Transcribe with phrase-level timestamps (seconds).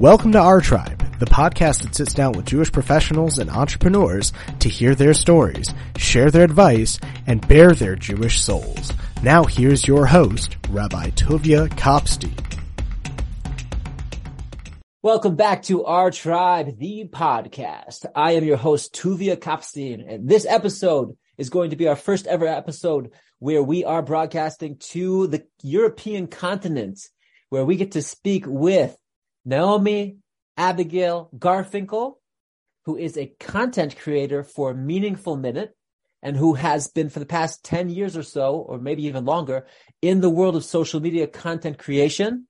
[0.00, 4.70] Welcome to Our Tribe, the podcast that sits down with Jewish professionals and entrepreneurs to
[4.70, 8.94] hear their stories, share their advice, and bear their Jewish souls.
[9.22, 12.32] Now here's your host, Rabbi Tuvia Kopstein.
[15.02, 18.06] Welcome back to Our Tribe, the podcast.
[18.16, 22.26] I am your host, Tuvia Kopstein, and this episode is going to be our first
[22.26, 27.00] ever episode where we are broadcasting to the European continent,
[27.50, 28.96] where we get to speak with
[29.44, 30.18] Naomi
[30.56, 32.14] Abigail Garfinkel,
[32.84, 35.74] who is a content creator for Meaningful Minute
[36.22, 39.66] and who has been for the past 10 years or so, or maybe even longer,
[40.02, 42.46] in the world of social media content creation.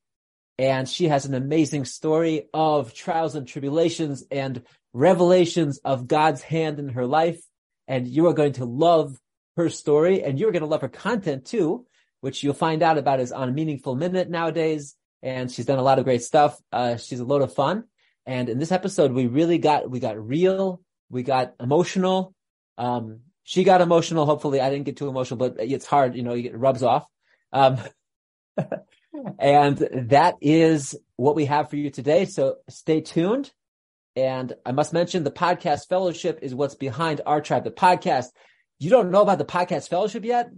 [0.58, 6.78] And she has an amazing story of trials and tribulations and revelations of God's hand
[6.78, 7.40] in her life.
[7.86, 9.16] And you are going to love
[9.56, 11.86] her story and you're going to love her content too,
[12.20, 15.98] which you'll find out about is on Meaningful Minute nowadays and she's done a lot
[15.98, 16.58] of great stuff.
[16.72, 17.84] Uh, she's a load of fun.
[18.26, 22.34] And in this episode, we really got, we got real, we got emotional.
[22.78, 24.26] Um, she got emotional.
[24.26, 27.06] Hopefully I didn't get too emotional, but it's hard, you know, it rubs off.
[27.52, 27.78] Um,
[29.38, 29.78] and
[30.10, 32.24] that is what we have for you today.
[32.24, 33.50] So stay tuned.
[34.16, 37.64] And I must mention the podcast fellowship is what's behind our tribe.
[37.64, 38.26] The podcast,
[38.78, 40.50] you don't know about the podcast fellowship yet?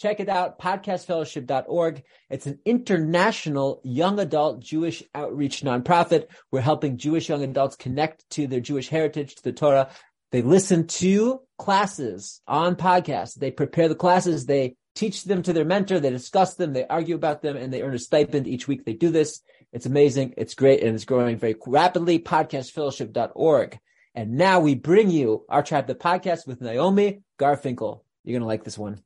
[0.00, 2.02] Check it out, podcastfellowship.org.
[2.30, 6.28] It's an international young adult Jewish outreach nonprofit.
[6.50, 9.90] We're helping Jewish young adults connect to their Jewish heritage, to the Torah.
[10.32, 13.34] They listen to classes on podcasts.
[13.34, 14.46] They prepare the classes.
[14.46, 16.00] They teach them to their mentor.
[16.00, 16.72] They discuss them.
[16.72, 18.86] They argue about them and they earn a stipend each week.
[18.86, 19.42] They do this.
[19.70, 20.32] It's amazing.
[20.38, 20.82] It's great.
[20.82, 22.20] And it's growing very rapidly.
[22.20, 23.78] Podcastfellowship.org.
[24.14, 28.00] And now we bring you our tribe, the podcast with Naomi Garfinkel.
[28.24, 29.02] You're going to like this one.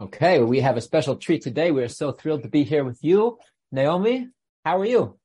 [0.00, 1.70] Okay, well, we have a special treat today.
[1.70, 3.38] We're so thrilled to be here with you.
[3.70, 4.28] Naomi,
[4.64, 5.18] how are you?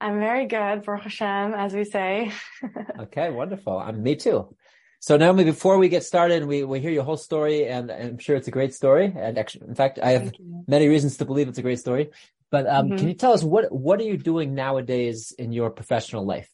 [0.00, 2.32] I'm very good, Baruch Hashem, as we say.
[2.98, 3.78] okay, wonderful.
[3.78, 4.52] I'm me too.
[4.98, 8.34] So Naomi, before we get started, we, we hear your whole story and I'm sure
[8.34, 9.12] it's a great story.
[9.16, 10.32] And actually, in fact, I have
[10.66, 12.10] many reasons to believe it's a great story.
[12.50, 12.96] But um, mm-hmm.
[12.98, 16.50] can you tell us what, what are you doing nowadays in your professional life?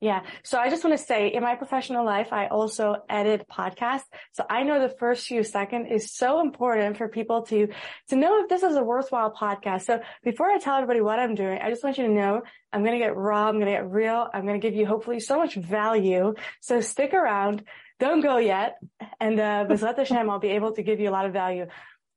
[0.00, 0.22] Yeah.
[0.42, 4.04] So I just want to say in my professional life, I also edit podcasts.
[4.32, 7.68] So I know the first few seconds is so important for people to,
[8.08, 9.82] to know if this is a worthwhile podcast.
[9.82, 12.42] So before I tell everybody what I'm doing, I just want you to know
[12.72, 13.48] I'm going to get raw.
[13.48, 14.28] I'm going to get real.
[14.34, 16.34] I'm going to give you hopefully so much value.
[16.60, 17.64] So stick around.
[17.98, 18.76] Don't go yet.
[19.18, 21.66] And, uh, Bezrat Hashem, I'll be able to give you a lot of value.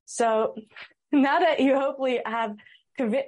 [0.03, 0.55] So
[1.13, 2.55] now that you hopefully have,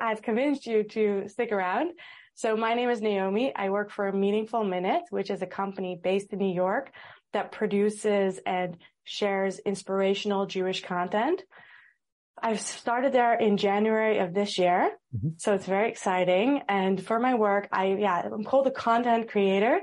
[0.02, 1.92] I've convinced you to stick around.
[2.36, 3.54] So my name is Naomi.
[3.56, 6.92] I work for Meaningful Minute, which is a company based in New York
[7.34, 11.44] that produces and shares inspirational Jewish content.
[12.42, 14.92] I've started there in January of this year.
[15.16, 15.30] Mm-hmm.
[15.38, 16.62] So it's very exciting.
[16.68, 19.80] And for my work, I, yeah, I'm called a content creator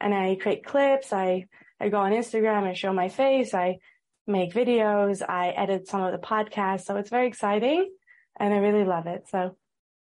[0.00, 1.12] and I create clips.
[1.12, 1.46] I,
[1.78, 2.64] I go on Instagram.
[2.64, 3.52] I show my face.
[3.52, 3.78] I
[4.26, 5.22] make videos.
[5.28, 6.84] I edit some of the podcasts.
[6.84, 7.90] So it's very exciting
[8.38, 9.28] and I really love it.
[9.28, 9.56] So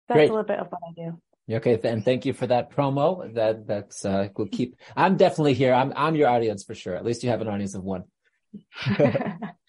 [0.08, 0.30] that's Great.
[0.30, 1.20] a little bit of what I do.
[1.50, 3.34] Okay, and thank you for that promo.
[3.34, 4.76] That that's uh, we'll keep.
[4.96, 5.74] I'm definitely here.
[5.74, 6.94] I'm I'm your audience for sure.
[6.94, 8.04] At least you have an audience of one.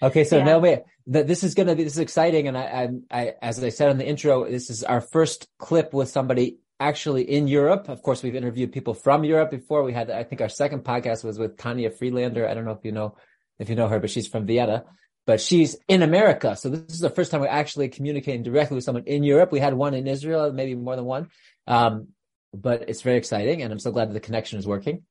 [0.01, 0.43] okay, so yeah.
[0.43, 2.63] Naomi, this is gonna be this is exciting, and I,
[3.11, 6.57] I, I as I said in the intro, this is our first clip with somebody
[6.79, 7.89] actually in Europe.
[7.89, 9.83] Of course, we've interviewed people from Europe before.
[9.83, 12.47] We had, I think, our second podcast was with Tanya Freelander.
[12.47, 13.15] I don't know if you know
[13.57, 14.85] if you know her, but she's from Vienna
[15.25, 16.55] but she's in America.
[16.55, 19.51] So this is the first time we're actually communicating directly with someone in Europe.
[19.51, 21.29] We had one in Israel, maybe more than one.
[21.67, 22.09] Um,
[22.53, 25.03] but it's very exciting and I'm so glad that the connection is working.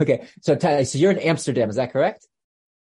[0.00, 0.26] Okay.
[0.42, 1.68] So, so you're in Amsterdam.
[1.68, 2.26] Is that correct?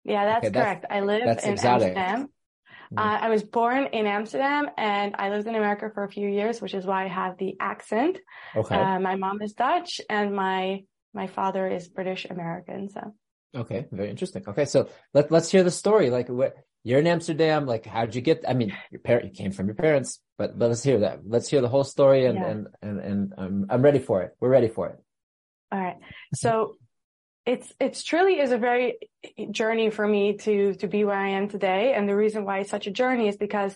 [0.03, 0.81] Yeah, that's okay, correct.
[0.83, 1.97] That's, I live in exotic.
[1.97, 2.21] Amsterdam.
[2.23, 2.99] Mm-hmm.
[2.99, 6.61] Uh, I was born in Amsterdam and I lived in America for a few years,
[6.61, 8.19] which is why I have the accent.
[8.55, 8.75] Okay.
[8.75, 10.83] Uh, my mom is Dutch and my,
[11.13, 12.89] my father is British American.
[12.89, 13.13] So.
[13.55, 14.43] Okay, very interesting.
[14.47, 16.09] Okay, so let let's hear the story.
[16.09, 17.65] Like, what you're in Amsterdam.
[17.65, 18.43] Like, how'd you get?
[18.47, 21.19] I mean, your parent you came from your parents, but but let's hear that.
[21.25, 22.47] Let's hear the whole story, and yeah.
[22.47, 24.35] and and and I'm I'm ready for it.
[24.39, 24.99] We're ready for it.
[25.71, 25.97] All right.
[26.33, 26.75] So
[27.45, 28.97] it's it's truly is a very
[29.51, 32.69] journey for me to to be where I am today, and the reason why it's
[32.69, 33.75] such a journey is because.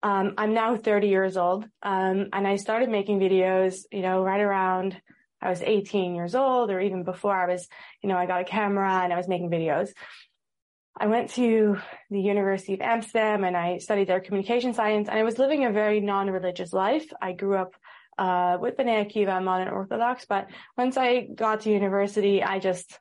[0.00, 4.40] Um, I'm now 30 years old, um, and I started making videos, you know, right
[4.40, 4.96] around
[5.40, 7.68] I was 18 years old or even before I was,
[8.02, 9.90] you know, I got a camera and I was making videos.
[11.00, 11.78] I went to
[12.10, 15.70] the University of Amsterdam and I studied their communication science and I was living a
[15.70, 17.06] very non-religious life.
[17.22, 17.74] I grew up
[18.18, 22.98] uh, with B'nai Akiva, modern Orthodox, but once I got to university, I just,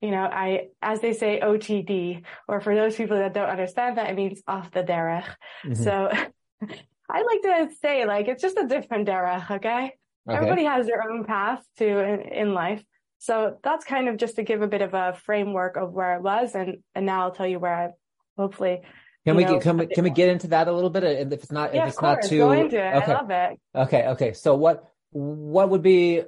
[0.00, 4.10] you know, I, as they say, OTD, or for those people that don't understand that,
[4.10, 5.24] it means off the derech.
[5.64, 5.74] Mm-hmm.
[5.74, 6.10] So
[7.08, 9.94] I like to say like it's just a different era, okay?
[10.28, 10.36] Okay.
[10.36, 12.82] Everybody has their own path to in, in, life.
[13.18, 16.18] So that's kind of just to give a bit of a framework of where I
[16.18, 17.90] was and and now I'll tell you where I
[18.36, 18.82] hopefully
[19.26, 21.04] can we know, can we can we get into that a little bit?
[21.04, 22.94] And if it's not yeah, if it's not too Go into it.
[22.96, 23.12] Okay.
[23.12, 23.60] I love it.
[23.74, 24.32] Okay, okay.
[24.32, 26.22] So what what would be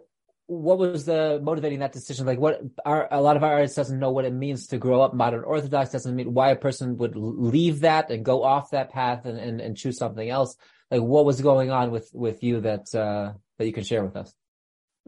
[0.50, 2.26] what was the motivating that decision?
[2.26, 5.00] Like what our, a lot of our artists doesn't know what it means to grow
[5.00, 8.90] up modern Orthodox, doesn't mean why a person would leave that and go off that
[8.90, 10.56] path and, and, and choose something else.
[10.90, 14.16] Like what was going on with, with you that, uh, that you can share with
[14.16, 14.34] us?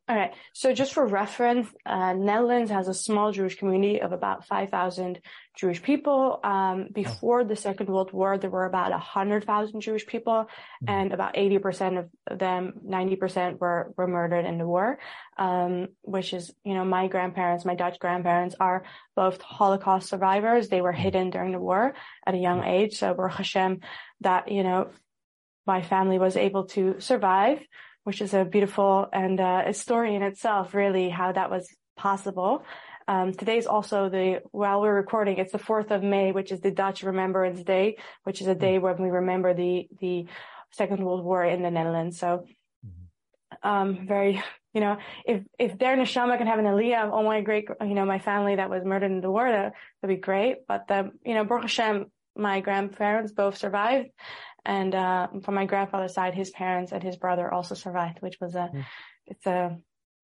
[0.08, 0.32] All right.
[0.52, 5.20] So just for reference, uh, Netherlands has a small Jewish community of about 5,000
[5.56, 6.40] Jewish people.
[6.43, 10.88] Um, before the Second World War, there were about 100,000 Jewish people mm-hmm.
[10.88, 14.99] and about 80% of them, 90% were, were murdered in the war.
[15.38, 18.82] Um, which is, you know, my grandparents, my Dutch grandparents are
[19.14, 20.69] both Holocaust survivors.
[20.69, 21.00] They were mm-hmm.
[21.00, 21.94] hidden during the war
[22.26, 22.99] at a young age.
[22.99, 23.81] So Baruch Hashem
[24.23, 24.90] that, you know,
[25.67, 27.61] my family was able to survive
[28.05, 32.64] which is a beautiful and uh, a story in itself, really, how that was possible.
[33.09, 36.61] Um, today is also the, while we're recording, it's the 4th of May, which is
[36.61, 40.26] the Dutch Remembrance Day, which is a day when we remember the, the
[40.70, 42.19] Second World War in the Netherlands.
[42.19, 42.44] So,
[43.62, 44.43] um, very,
[44.73, 47.94] you know, if, if their neshama can have an aliyah of all my great, you
[47.94, 50.67] know, my family that was murdered in the war, that would be great.
[50.67, 52.06] But the, you know, Baruch Hashem,
[52.37, 54.08] my grandparents both survived.
[54.64, 58.55] And, uh, from my grandfather's side, his parents and his brother also survived, which was
[58.55, 58.85] a, mm.
[59.26, 59.76] it's a,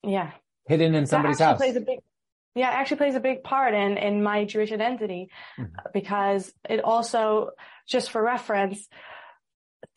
[0.02, 0.30] yeah.
[0.66, 1.58] Hidden in somebody's house.
[1.60, 2.00] Big,
[2.54, 5.70] yeah, it actually plays a big part in, in my Jewish identity mm.
[5.92, 7.50] because it also,
[7.86, 8.88] just for reference,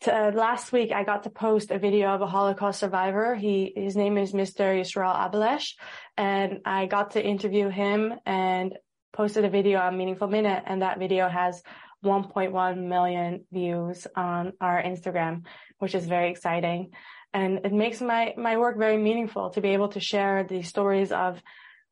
[0.02, 3.34] to, uh, last week I got to post a video of a Holocaust survivor.
[3.34, 4.78] He, his name is Mr.
[4.78, 5.74] Yisrael Abelesh
[6.16, 8.74] and I got to interview him and
[9.12, 11.62] posted a video on Meaningful Minute and that video has
[12.04, 15.44] 1.1 million views on our Instagram,
[15.78, 16.90] which is very exciting.
[17.32, 21.12] And it makes my, my work very meaningful to be able to share the stories
[21.12, 21.42] of,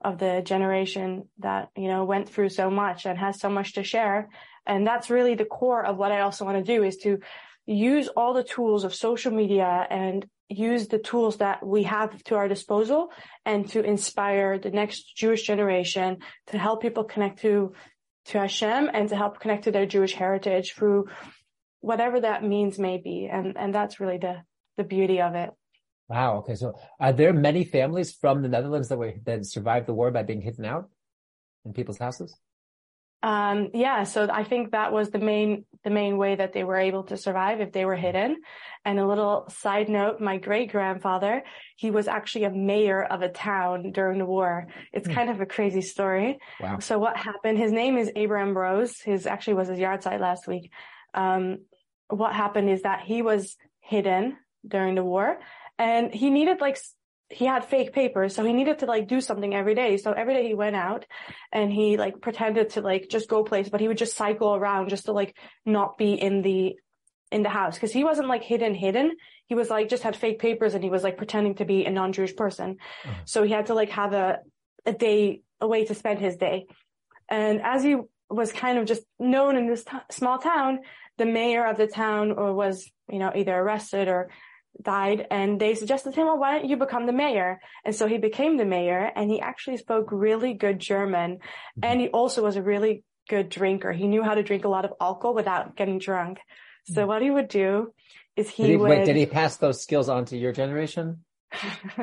[0.02, 3.82] of the generation that, you know, went through so much and has so much to
[3.82, 4.28] share.
[4.66, 7.18] And that's really the core of what I also want to do is to
[7.66, 12.34] use all the tools of social media and use the tools that we have to
[12.34, 13.10] our disposal
[13.46, 16.18] and to inspire the next Jewish generation
[16.48, 17.72] to help people connect to
[18.30, 21.08] to Hashem and to help connect to their Jewish heritage through
[21.80, 23.28] whatever that means may be.
[23.30, 24.42] And, and that's really the,
[24.76, 25.50] the beauty of it.
[26.08, 26.38] Wow.
[26.38, 26.56] Okay.
[26.56, 30.24] So are there many families from the Netherlands that were, that survived the war by
[30.24, 30.88] being hidden out
[31.64, 32.36] in people's houses?
[33.22, 36.76] Um, yeah, so I think that was the main, the main way that they were
[36.76, 38.36] able to survive if they were hidden.
[38.84, 41.42] And a little side note, my great grandfather,
[41.76, 44.68] he was actually a mayor of a town during the war.
[44.92, 45.14] It's mm.
[45.14, 46.38] kind of a crazy story.
[46.60, 46.78] Wow.
[46.78, 48.98] So what happened, his name is Abraham Rose.
[49.00, 50.70] His actually was his yahrzeit last week.
[51.12, 51.58] Um,
[52.08, 54.36] what happened is that he was hidden
[54.66, 55.38] during the war
[55.78, 56.78] and he needed like
[57.30, 59.96] he had fake papers, so he needed to like do something every day.
[59.96, 61.06] So every day he went out
[61.52, 64.88] and he like pretended to like just go place, but he would just cycle around
[64.88, 66.74] just to like not be in the
[67.30, 69.12] in the house because he wasn't like hidden hidden.
[69.46, 71.90] He was like just had fake papers and he was like pretending to be a
[71.90, 72.78] non-Jewish person.
[73.04, 73.14] Uh-huh.
[73.24, 74.40] So he had to like have a
[74.84, 76.66] a day a way to spend his day.
[77.28, 77.96] And as he
[78.28, 80.80] was kind of just known in this t- small town,
[81.16, 84.30] the mayor of the town or was, you know, either arrested or
[84.82, 87.60] died and they suggested to him, well, why don't you become the mayor?
[87.84, 91.36] And so he became the mayor and he actually spoke really good German.
[91.36, 91.84] Mm-hmm.
[91.84, 93.92] And he also was a really good drinker.
[93.92, 96.38] He knew how to drink a lot of alcohol without getting drunk.
[96.86, 97.08] So mm-hmm.
[97.08, 97.92] what he would do
[98.36, 98.90] is he did he, would.
[98.90, 101.24] Wait, did he pass those skills on to your generation?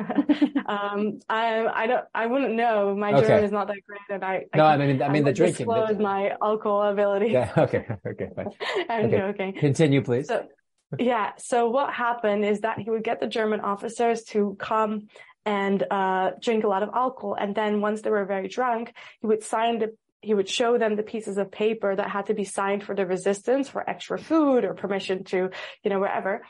[0.66, 2.94] um, I, I don't, I wouldn't know.
[2.94, 3.26] My okay.
[3.26, 4.44] German is not that great, and I.
[4.54, 5.66] No, I, I mean, I mean I the drinking.
[5.66, 6.02] Disclose the...
[6.02, 7.30] my alcohol ability.
[7.30, 7.52] Yeah.
[7.58, 7.84] Okay.
[8.06, 8.28] Okay.
[8.36, 8.46] Fine.
[8.88, 9.18] I'm okay.
[9.18, 9.52] joking.
[9.58, 10.28] Continue, please.
[10.28, 10.46] So,
[10.98, 11.32] yeah.
[11.38, 15.08] So what happened is that he would get the German officers to come
[15.44, 19.26] and uh, drink a lot of alcohol, and then once they were very drunk, he
[19.26, 22.44] would sign the he would show them the pieces of paper that had to be
[22.44, 25.50] signed for the resistance for extra food or permission to,
[25.84, 26.42] you know, wherever.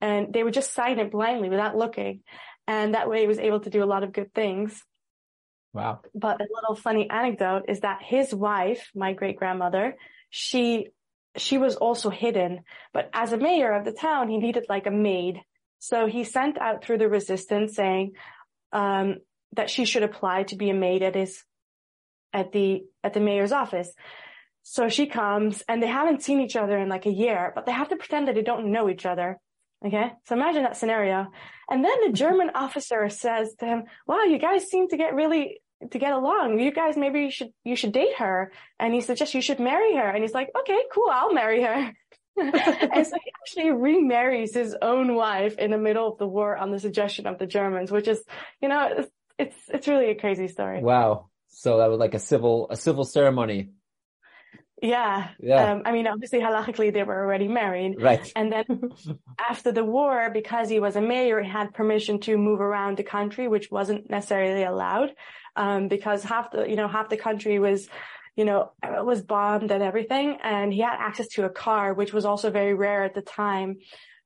[0.00, 2.20] And they would just sign it blindly without looking.
[2.66, 4.82] And that way he was able to do a lot of good things.
[5.72, 6.00] Wow.
[6.14, 9.96] But a little funny anecdote is that his wife, my great grandmother,
[10.28, 10.88] she
[11.36, 12.60] she was also hidden,
[12.92, 15.40] but as a mayor of the town, he needed like a maid.
[15.78, 18.12] So he sent out through the resistance saying,
[18.72, 19.16] um,
[19.52, 21.42] that she should apply to be a maid at his,
[22.32, 23.92] at the, at the mayor's office.
[24.62, 27.72] So she comes and they haven't seen each other in like a year, but they
[27.72, 29.38] have to pretend that they don't know each other.
[29.84, 30.10] Okay.
[30.26, 31.26] So imagine that scenario.
[31.68, 35.60] And then the German officer says to him, wow, you guys seem to get really
[35.90, 36.58] to get along.
[36.58, 38.52] You guys, maybe you should, you should date her.
[38.78, 40.08] And he suggests you should marry her.
[40.08, 41.08] And he's like, okay, cool.
[41.10, 41.92] I'll marry her.
[42.36, 46.70] and so he actually remarries his own wife in the middle of the war on
[46.70, 48.22] the suggestion of the Germans, which is,
[48.60, 50.80] you know, it's it's, it's really a crazy story.
[50.80, 51.30] Wow.
[51.48, 53.70] So that was like a civil a civil ceremony.
[54.84, 55.28] Yeah.
[55.40, 55.72] Yeah.
[55.72, 57.94] Um, I mean, obviously, halachically, they were already married.
[57.98, 58.30] Right.
[58.36, 58.66] And then
[59.50, 63.02] after the war, because he was a mayor, he had permission to move around the
[63.02, 65.14] country, which wasn't necessarily allowed,
[65.56, 67.88] um, because half the, you know, half the country was,
[68.36, 70.36] you know, was bombed and everything.
[70.42, 73.78] And he had access to a car, which was also very rare at the time,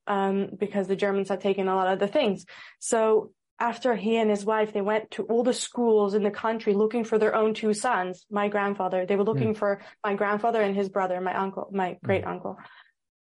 [0.07, 2.45] um, because the Germans had taken a lot of the things.
[2.79, 6.73] So after he and his wife, they went to all the schools in the country
[6.73, 9.05] looking for their own two sons, my grandfather.
[9.05, 9.57] They were looking mm.
[9.57, 12.57] for my grandfather and his brother, my uncle, my great uncle.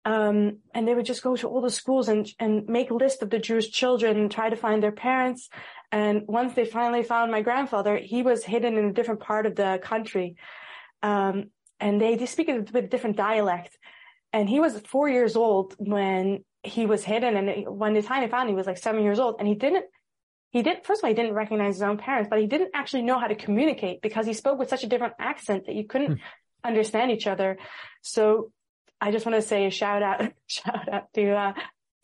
[0.03, 3.21] Um, and they would just go to all the schools and, and make a list
[3.21, 5.49] of the Jewish children and try to find their parents.
[5.91, 9.55] And once they finally found my grandfather, he was hidden in a different part of
[9.55, 10.35] the country.
[11.03, 13.77] Um, and they, they speak a bit different dialect.
[14.33, 17.35] And he was four years old when he was hidden.
[17.37, 19.85] And when the time they found he was like seven years old and he didn't
[20.51, 23.03] he didn't, first of all, he didn't recognize his own parents, but he didn't actually
[23.03, 26.13] know how to communicate because he spoke with such a different accent that you couldn't
[26.13, 26.23] hmm.
[26.63, 27.57] understand each other.
[28.01, 28.51] So
[29.01, 31.53] I just want to say a shout out, shout out to, uh,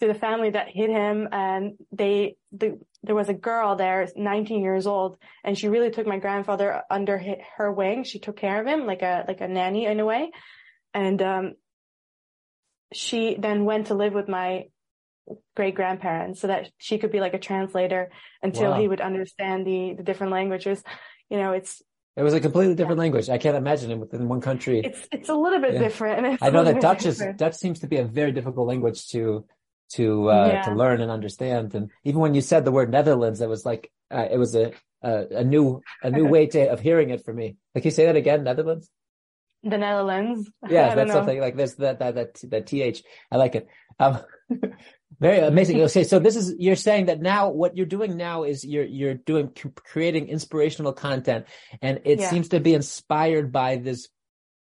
[0.01, 1.29] to the family that hid him.
[1.31, 6.05] And they, the, there was a girl there, 19 years old, and she really took
[6.05, 7.21] my grandfather under
[7.57, 8.03] her wing.
[8.03, 10.31] She took care of him like a, like a nanny in a way.
[10.93, 11.53] And, um,
[12.93, 14.65] she then went to live with my
[15.55, 18.11] great grandparents so that she could be like a translator
[18.41, 18.79] until wow.
[18.79, 20.83] he would understand the the different languages
[21.29, 21.81] you know it's
[22.15, 23.05] it was a completely different yeah.
[23.05, 23.29] language.
[23.29, 24.81] I can't imagine it within one country.
[24.81, 25.79] It's it's a little bit yeah.
[25.79, 26.37] different.
[26.43, 29.45] I know that Dutch is Dutch seems to be a very difficult language to
[29.93, 30.61] to uh, yeah.
[30.63, 31.73] to learn and understand.
[31.73, 34.73] And even when you said the word Netherlands, it was like uh, it was a,
[35.01, 37.55] a, a new a new way to, of hearing it for me.
[37.73, 38.89] Like you say that again, Netherlands.
[39.63, 40.51] The Netherlands.
[40.69, 41.75] Yeah, that's something like this.
[41.75, 43.03] That that that that th.
[43.31, 43.67] I like it.
[43.99, 44.19] Um,
[45.19, 45.81] Very amazing.
[45.81, 49.13] Okay, so this is you're saying that now what you're doing now is you're you're
[49.13, 51.45] doing creating inspirational content,
[51.81, 52.29] and it yeah.
[52.29, 54.09] seems to be inspired by this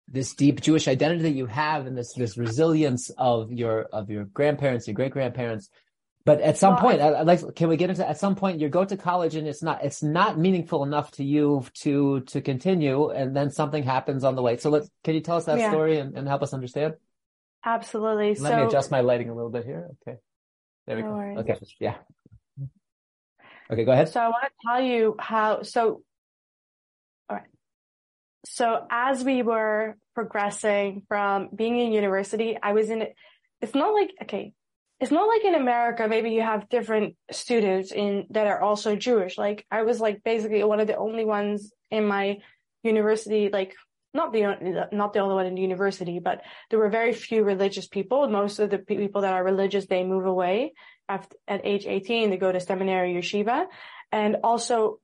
[0.07, 4.25] this deep Jewish identity that you have, and this this resilience of your of your
[4.25, 5.69] grandparents, your great grandparents.
[6.25, 8.07] But at some well, point, I, like, can we get into?
[8.07, 11.25] At some point, you go to college, and it's not it's not meaningful enough to
[11.25, 14.57] you to to continue, and then something happens on the way.
[14.59, 15.71] So let's can you tell us that yeah.
[15.71, 16.95] story and, and help us understand?
[17.65, 18.35] Absolutely.
[18.35, 19.89] Let so, me adjust my lighting a little bit here.
[20.07, 20.19] Okay.
[20.89, 21.17] There we no go.
[21.17, 21.39] Worries.
[21.39, 21.59] Okay.
[21.81, 21.97] Yeah.
[23.71, 24.09] Okay, go ahead.
[24.09, 26.03] So I want to tell you how, so,
[27.29, 27.45] all right.
[28.47, 33.07] So as we were progressing from being in university, I was in,
[33.61, 34.55] it's not like, okay,
[34.99, 39.37] it's not like in America, maybe you have different students in that are also Jewish.
[39.37, 42.39] Like I was like basically one of the only ones in my
[42.83, 43.75] university, like
[44.15, 47.87] not the not the only one in the university, but there were very few religious
[47.87, 48.29] people.
[48.29, 50.73] Most of the people that are religious, they move away
[51.09, 52.31] at, at age 18.
[52.31, 53.67] They go to seminary yeshiva,
[54.11, 55.01] and also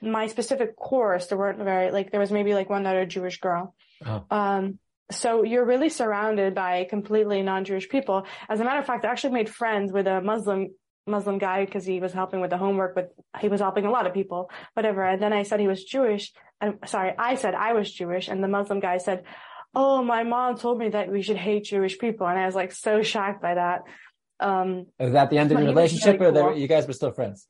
[0.00, 3.74] my specific course, there weren't very like there was maybe like one other Jewish girl.
[4.04, 4.24] Oh.
[4.30, 4.78] Um,
[5.10, 8.26] so you're really surrounded by completely non-Jewish people.
[8.48, 10.70] As a matter of fact, I actually made friends with a Muslim
[11.06, 14.06] Muslim guy because he was helping with the homework, but he was helping a lot
[14.06, 15.04] of people, whatever.
[15.04, 16.32] And then I said he was Jewish.
[16.60, 19.24] And sorry, I said I was Jewish and the Muslim guy said,
[19.74, 22.26] Oh, my mom told me that we should hate Jewish people.
[22.26, 23.82] And I was like so shocked by that.
[24.40, 26.58] Um, was that the end of the relationship really or cool.
[26.58, 27.46] you guys were still friends?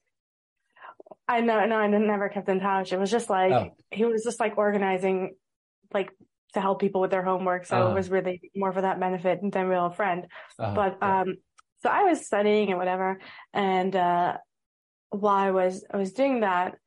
[1.29, 2.93] I know, no, I never kept in touch.
[2.93, 3.77] It was just like, oh.
[3.91, 5.35] he was just like organizing,
[5.93, 6.11] like
[6.55, 7.67] to help people with their homework.
[7.67, 7.91] So uh-huh.
[7.91, 10.27] it was really more for that benefit than real friend.
[10.59, 10.75] Uh-huh.
[10.75, 11.37] But, um,
[11.87, 13.21] so I was studying and whatever.
[13.55, 14.39] And, uh,
[15.11, 16.79] while I was, I was doing that,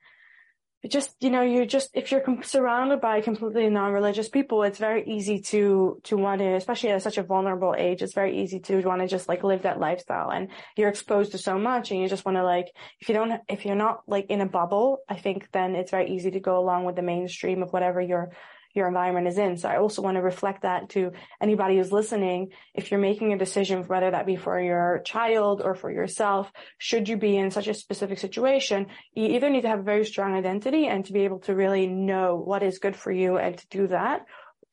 [0.89, 5.39] just, you know, you just, if you're surrounded by completely non-religious people, it's very easy
[5.39, 9.01] to, to want to, especially at such a vulnerable age, it's very easy to want
[9.01, 12.25] to just like live that lifestyle and you're exposed to so much and you just
[12.25, 12.67] want to like,
[12.99, 16.11] if you don't, if you're not like in a bubble, I think then it's very
[16.11, 18.31] easy to go along with the mainstream of whatever you're
[18.73, 19.57] your environment is in.
[19.57, 21.11] So I also want to reflect that to
[21.41, 22.49] anybody who's listening.
[22.73, 27.09] If you're making a decision, whether that be for your child or for yourself, should
[27.09, 30.35] you be in such a specific situation, you either need to have a very strong
[30.35, 33.67] identity and to be able to really know what is good for you and to
[33.69, 34.25] do that,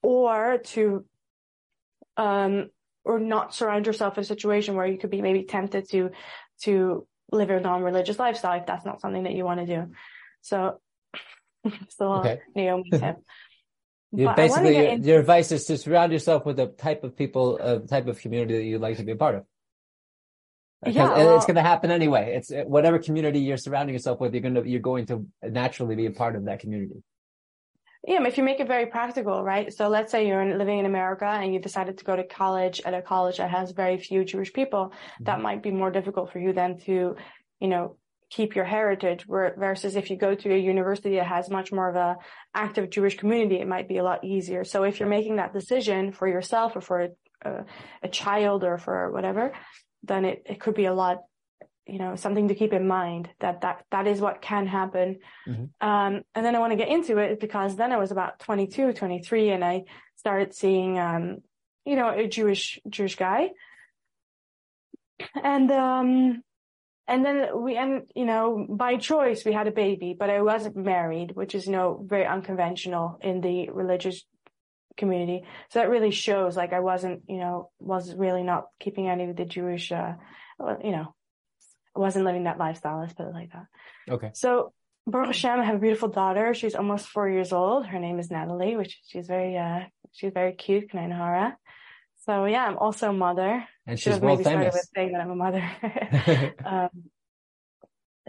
[0.03, 1.05] or to,
[2.17, 2.69] um,
[3.05, 6.11] or not surround yourself in a situation where you could be maybe tempted to,
[6.63, 9.93] to live a non-religious lifestyle if that's not something that you want to do.
[10.43, 10.81] So,
[11.89, 12.41] so okay.
[12.55, 13.17] Naomi tip.
[14.17, 17.77] You basically, your, your, advice is to surround yourself with the type of people, a
[17.77, 19.45] uh, type of community that you'd like to be a part of.
[20.87, 22.35] Yeah, well, it's going to happen anyway.
[22.37, 25.97] It's uh, whatever community you're surrounding yourself with, you're going to you're going to naturally
[25.97, 27.03] be a part of that community.
[28.07, 29.73] yeah, if you make it very practical, right?
[29.73, 32.95] So let's say you're living in America and you decided to go to college at
[32.95, 35.25] a college that has very few Jewish people, mm-hmm.
[35.25, 37.17] that might be more difficult for you than to,
[37.61, 37.97] you know,
[38.31, 41.97] keep your heritage versus if you go to a university that has much more of
[41.97, 42.17] a
[42.55, 44.65] active Jewish community, it might be a lot easier.
[44.65, 47.09] So if you're making that decision for yourself or for
[47.45, 47.65] a,
[48.03, 49.53] a child or for whatever,
[50.03, 51.23] then it, it could be a lot
[51.87, 55.89] you know something to keep in mind that that that is what can happen mm-hmm.
[55.89, 58.93] um, and then i want to get into it because then i was about 22
[58.93, 59.85] 23 and i
[60.17, 61.39] started seeing um,
[61.85, 63.51] you know a jewish jewish guy
[65.45, 66.43] and um
[67.09, 70.77] and then we and you know by choice we had a baby but i wasn't
[70.77, 74.25] married which is you know very unconventional in the religious
[74.97, 79.25] community so that really shows like i wasn't you know was really not keeping any
[79.29, 80.15] of the jewish uh
[80.83, 81.15] you know
[81.99, 83.01] wasn't living that lifestyle.
[83.01, 83.67] Let's put it like that.
[84.09, 84.31] Okay.
[84.35, 84.73] So
[85.07, 86.55] Baruch Hashem, I have a beautiful daughter.
[86.55, 87.87] She's almost four years old.
[87.87, 89.81] Her name is Natalie, which she's very, uh,
[90.13, 91.55] she's very cute, Kanai
[92.25, 93.65] So yeah, I'm also a mother.
[93.87, 94.75] And she's world famous.
[94.75, 96.55] With saying that I'm a mother.
[96.65, 96.91] um,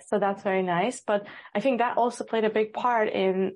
[0.06, 1.02] so that's very nice.
[1.06, 3.54] But I think that also played a big part in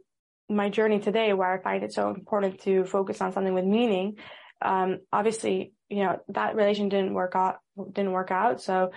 [0.49, 4.17] my journey today, where I find it so important to focus on something with meaning.
[4.61, 7.57] Um, obviously, you know, that relation didn't work out,
[7.93, 8.61] didn't work out.
[8.61, 8.91] So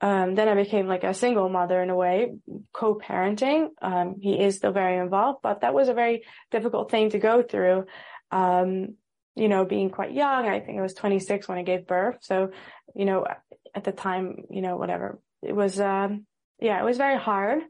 [0.00, 2.32] um, then I became like a single mother in a way,
[2.72, 3.68] co-parenting.
[3.80, 7.42] Um, he is still very involved, but that was a very difficult thing to go
[7.42, 7.84] through.
[8.32, 8.96] Um,
[9.34, 12.18] you know, being quite young, I think I was 26 when I gave birth.
[12.20, 12.50] So,
[12.94, 13.26] you know,
[13.74, 16.26] at the time, you know, whatever it was, um,
[16.60, 17.62] yeah, it was very hard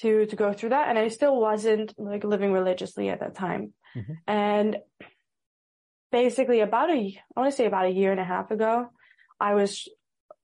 [0.00, 0.88] to, to go through that.
[0.88, 3.72] And I still wasn't like living religiously at that time.
[3.96, 4.12] Mm-hmm.
[4.26, 4.76] And
[6.12, 6.94] basically about a,
[7.36, 8.88] I want to say about a year and a half ago,
[9.40, 9.88] I was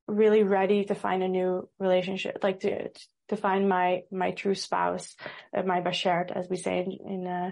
[0.07, 2.91] really ready to find a new relationship, like to
[3.29, 5.17] to find my my true spouse,
[5.57, 7.51] uh, my bashert, as we say in in, uh,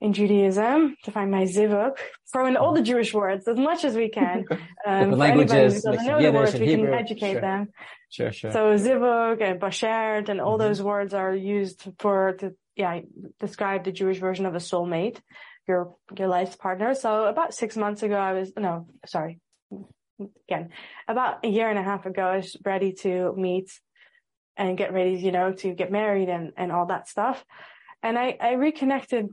[0.00, 1.98] in Judaism, to find my zivug,
[2.32, 4.44] throwing all the Jewish words as much as we can.
[4.86, 6.86] Um, for anybody who doesn't know the words, we Hebrew.
[6.86, 7.40] can educate sure.
[7.42, 7.68] them.
[8.08, 8.52] Sure, sure.
[8.52, 10.68] So zivug and bashert and all mm-hmm.
[10.68, 13.00] those words are used for to yeah
[13.38, 15.18] describe the Jewish version of a soulmate,
[15.66, 16.94] your your life's partner.
[16.94, 19.40] So about six months ago, I was no sorry
[20.48, 20.70] again,
[21.06, 23.70] about a year and a half ago, I was ready to meet
[24.56, 27.44] and get ready, you know, to get married and, and all that stuff.
[28.02, 29.28] And I, I reconnected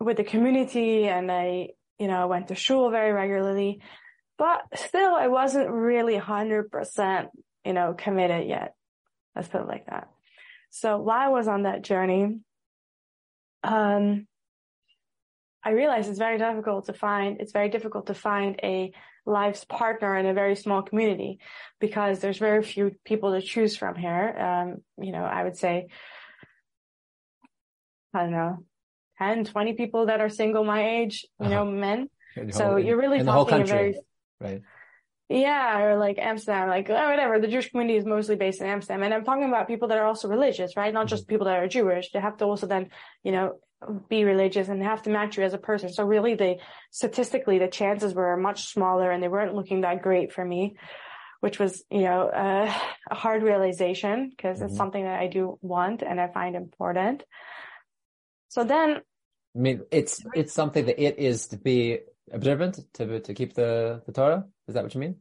[0.00, 3.80] with the community and I, you know, I went to shul very regularly,
[4.38, 7.28] but still I wasn't really hundred percent,
[7.64, 8.74] you know, committed yet.
[9.34, 10.08] Let's put it like that.
[10.70, 12.40] So while I was on that journey,
[13.62, 14.26] um,
[15.64, 18.92] I realized it's very difficult to find, it's very difficult to find a
[19.24, 21.40] life's partner in a very small community
[21.80, 24.36] because there's very few people to choose from here.
[24.38, 25.88] Um, you know, I would say,
[28.14, 28.64] I don't know,
[29.18, 31.54] 10, 20 people that are single my age, you uh-huh.
[31.54, 32.08] know, men.
[32.50, 33.98] So you're really talking a very,
[34.40, 34.62] right.
[35.28, 37.40] Yeah, or like Amsterdam, like oh, whatever.
[37.40, 40.06] The Jewish community is mostly based in Amsterdam, and I'm talking about people that are
[40.06, 40.92] also religious, right?
[40.94, 41.16] Not mm-hmm.
[41.16, 42.12] just people that are Jewish.
[42.12, 42.90] They have to also then,
[43.24, 43.58] you know,
[44.08, 45.92] be religious and have to match you as a person.
[45.92, 46.56] So really the
[46.90, 50.76] statistically the chances were much smaller and they weren't looking that great for me,
[51.40, 52.72] which was, you know, uh,
[53.10, 54.66] a hard realization because mm-hmm.
[54.66, 57.24] it's something that I do want and I find important.
[58.48, 59.00] So then
[59.56, 64.02] I mean it's it's something that it is to be observant to to keep the
[64.06, 64.44] the Torah.
[64.68, 65.16] Is that what you mean?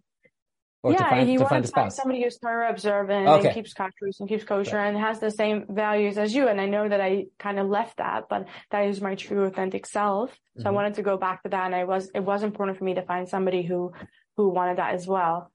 [0.83, 3.47] Or yeah, to find, you to want to find somebody who's Torah observant okay.
[3.47, 4.89] and keeps kashrus and keeps kosher right.
[4.89, 6.47] and has the same values as you.
[6.47, 9.87] And I know that I kind of left that, but that is my true authentic
[9.87, 10.29] self.
[10.29, 10.67] So mm-hmm.
[10.67, 11.65] I wanted to go back to that.
[11.65, 13.93] And I was, it was important for me to find somebody who,
[14.37, 15.51] who wanted that as well.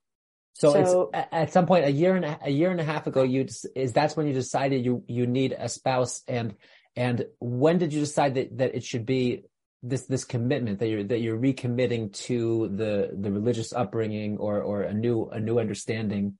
[0.55, 3.23] So, so at some point, a year and a, a year and a half ago,
[3.23, 6.57] you is that's when you decided you you need a spouse, and
[6.97, 9.45] and when did you decide that that it should be
[9.83, 14.83] this this commitment that you're that you're recommitting to the the religious upbringing or or
[14.83, 16.37] a new a new understanding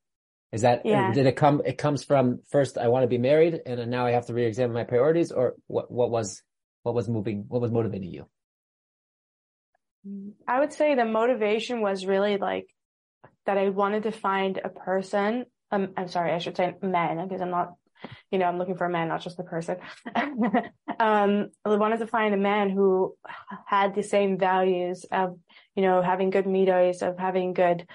[0.53, 1.13] is that yeah.
[1.13, 4.13] did it come it comes from first I want to be married and now I
[4.13, 6.43] have to re-examine my priorities or what what was
[6.83, 8.27] what was moving what was motivating you
[10.47, 12.67] I would say the motivation was really like
[13.47, 17.41] that I wanted to find a person um, I'm sorry I should say man because
[17.41, 17.75] I'm not
[18.31, 19.77] you know, I'm looking for a man, not just a person.
[20.15, 23.17] um, I wanted to find a man who
[23.67, 25.39] had the same values of,
[25.75, 27.87] you know, having good midos, of having good,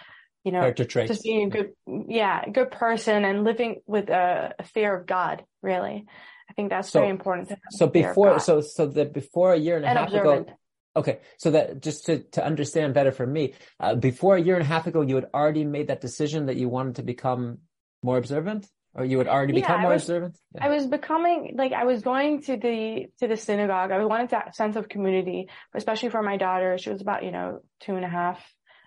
[0.44, 1.12] you know, character traits.
[1.12, 1.74] just being a good,
[2.08, 6.06] yeah, good person and living with a, a fear of God, really.
[6.50, 7.52] I think that's so, very important.
[7.72, 10.48] so before, so, so that before a year and a and half observant.
[10.48, 10.58] ago,
[10.98, 14.64] Okay, so that just to, to understand better for me, uh, before a year and
[14.64, 17.60] a half ago, you had already made that decision that you wanted to become
[18.02, 20.38] more observant Or you would already Yeah, become more was- observant?
[20.60, 23.92] I was becoming like I was going to the to the synagogue.
[23.92, 26.78] I wanted that sense of community, especially for my daughter.
[26.78, 28.40] She was about you know two and a half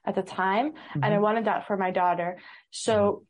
[0.06, 1.20] at the time, and I Mhm.
[1.20, 2.38] wanted that for my daughter.
[2.70, 3.24] So,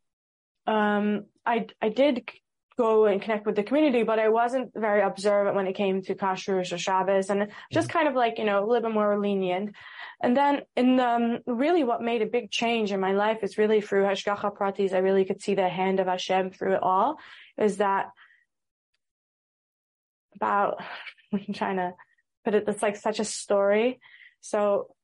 [0.68, 2.28] um, I I did
[2.78, 6.14] go and connect with the community, but I wasn't very observant when it came to
[6.14, 9.74] Kashrus or Shabbos, and just kind of like you know a little bit more lenient.
[10.22, 13.80] And then in um, really what made a big change in my life is really
[13.80, 14.92] through Hashgacha Pratis.
[14.92, 17.18] I really could see the hand of Hashem through it all.
[17.58, 18.10] Is that
[20.36, 20.80] about
[21.32, 21.94] I'm trying to
[22.44, 24.00] put it it's like such a story.
[24.40, 24.94] So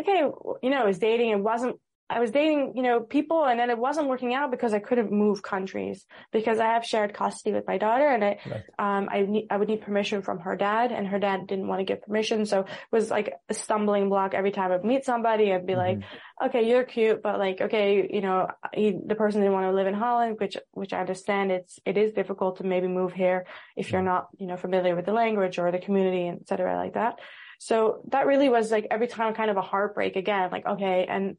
[0.00, 0.20] okay,
[0.62, 1.76] you know, I was dating, it wasn't
[2.16, 5.10] I was dating, you know, people and then it wasn't working out because I couldn't
[5.10, 8.62] move countries because I have shared custody with my daughter and I Right.
[8.78, 11.80] um I need I would need permission from her dad and her dad didn't want
[11.80, 12.46] to give permission.
[12.46, 15.98] So it was like a stumbling block every time I'd meet somebody, I'd be like,
[15.98, 16.46] Mhm.
[16.46, 19.86] okay, you're cute, but like, okay, you know, he, the person didn't want to live
[19.86, 21.52] in Holland, which, which I understand.
[21.52, 23.46] It's, it is difficult to maybe move here
[23.76, 26.76] if you're not, you know, familiar with the language or the community and et cetera
[26.76, 27.20] like that.
[27.58, 31.06] So that really was like every time kind of a heartbreak again, like, okay.
[31.08, 31.36] And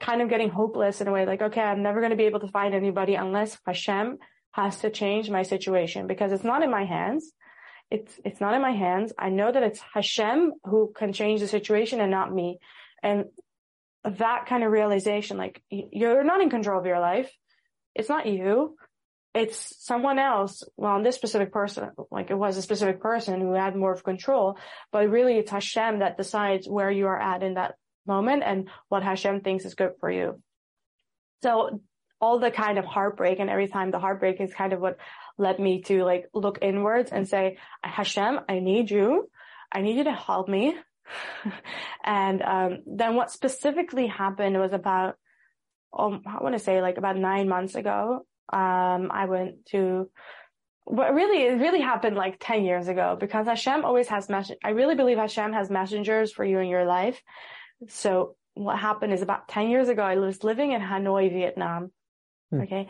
[0.00, 2.40] kind of getting hopeless in a way, like, okay, I'm never going to be able
[2.40, 4.18] to find anybody unless Hashem
[4.52, 7.32] has to change my situation because it's not in my hands.
[7.90, 9.12] It's, it's not in my hands.
[9.18, 12.58] I know that it's Hashem who can change the situation and not me.
[13.02, 13.26] And
[14.04, 17.30] that kind of realization, like you're not in control of your life.
[17.94, 18.76] It's not you.
[19.34, 20.62] It's someone else.
[20.76, 24.04] Well, in this specific person, like it was a specific person who had more of
[24.04, 24.58] control,
[24.92, 27.74] but really it's Hashem that decides where you are at in that
[28.06, 30.40] moment and what Hashem thinks is good for you.
[31.42, 31.80] So
[32.20, 34.96] all the kind of heartbreak and every time the heartbreak is kind of what
[35.36, 39.28] led me to like look inwards and say, Hashem, I need you.
[39.70, 40.74] I need you to help me.
[42.04, 45.16] and um, then what specifically happened was about,
[45.96, 48.26] um, I want to say like about nine months ago.
[48.52, 50.10] Um, I went to,
[50.86, 54.58] but really, it really happened like 10 years ago because Hashem always has message.
[54.64, 57.20] I really believe Hashem has messengers for you in your life.
[57.88, 61.90] So what happened is about 10 years ago, I was living in Hanoi, Vietnam.
[62.50, 62.60] Hmm.
[62.62, 62.88] Okay.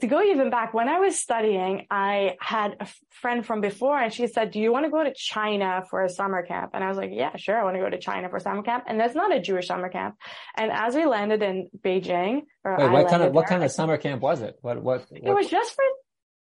[0.00, 4.12] To go even back, when I was studying, I had a friend from before and
[4.12, 6.70] she said, do you want to go to China for a summer camp?
[6.74, 7.58] And I was like, yeah, sure.
[7.58, 8.84] I want to go to China for summer camp.
[8.86, 10.14] And that's not a Jewish summer camp.
[10.56, 13.72] And as we landed in Beijing, or Wait, what kind of landed what kind of
[13.72, 14.58] summer camp was it?
[14.60, 15.84] What what, it what was just for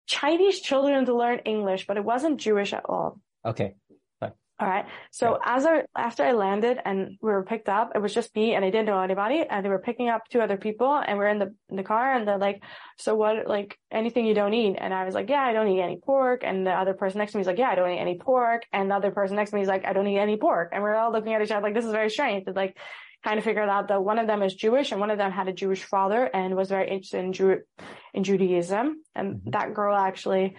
[0.07, 3.21] Chinese children to learn English, but it wasn't Jewish at all.
[3.45, 3.75] okay.
[4.63, 4.87] All right.
[5.11, 8.55] So as I, after I landed and we were picked up, it was just me
[8.55, 11.27] and I didn't know anybody and they were picking up two other people and we're
[11.27, 12.63] in the, in the car and they're like,
[12.97, 14.77] so what, like anything you don't eat?
[14.79, 16.43] And I was like, yeah, I don't eat any pork.
[16.45, 18.63] And the other person next to me is like, yeah, I don't eat any pork.
[18.73, 20.71] And the other person next to me is like, I don't eat any pork.
[20.73, 22.45] And we're all looking at each other like, this is very strange.
[22.45, 22.79] But like,
[23.25, 25.49] kind of figured out that one of them is Jewish and one of them had
[25.49, 27.61] a Jewish father and was very interested in Jew,
[28.15, 29.03] in Judaism.
[29.15, 29.53] And Mhm.
[29.53, 30.57] that girl actually,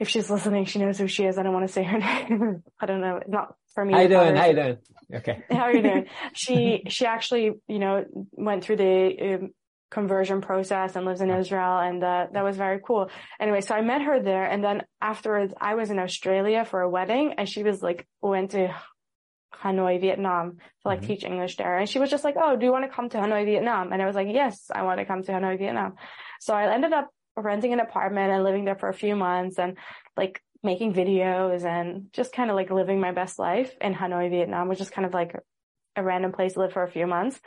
[0.00, 1.38] if she's listening, she knows who she is.
[1.38, 2.62] I don't want to say her name.
[2.80, 3.16] I don't know.
[3.18, 3.94] It's not for me.
[3.94, 4.34] How you doing?
[4.34, 4.78] How you doing?
[5.14, 5.42] Okay.
[5.50, 6.06] How are you doing?
[6.32, 9.50] she she actually you know went through the um,
[9.90, 13.10] conversion process and lives in Israel, and uh, that was very cool.
[13.38, 16.88] Anyway, so I met her there, and then afterwards I was in Australia for a
[16.88, 18.74] wedding, and she was like went to
[19.62, 21.06] Hanoi, Vietnam to like Mhm.
[21.08, 23.18] teach English there, and she was just like, "Oh, do you want to come to
[23.18, 25.96] Hanoi, Vietnam?" And I was like, "Yes, I want to come to Hanoi, Vietnam."
[26.40, 29.76] So I ended up renting an apartment and living there for a few months, and
[30.16, 34.68] like making videos and just kind of like living my best life in Hanoi, Vietnam,
[34.68, 35.34] which is kind of like
[35.96, 37.40] a random place to live for a few months.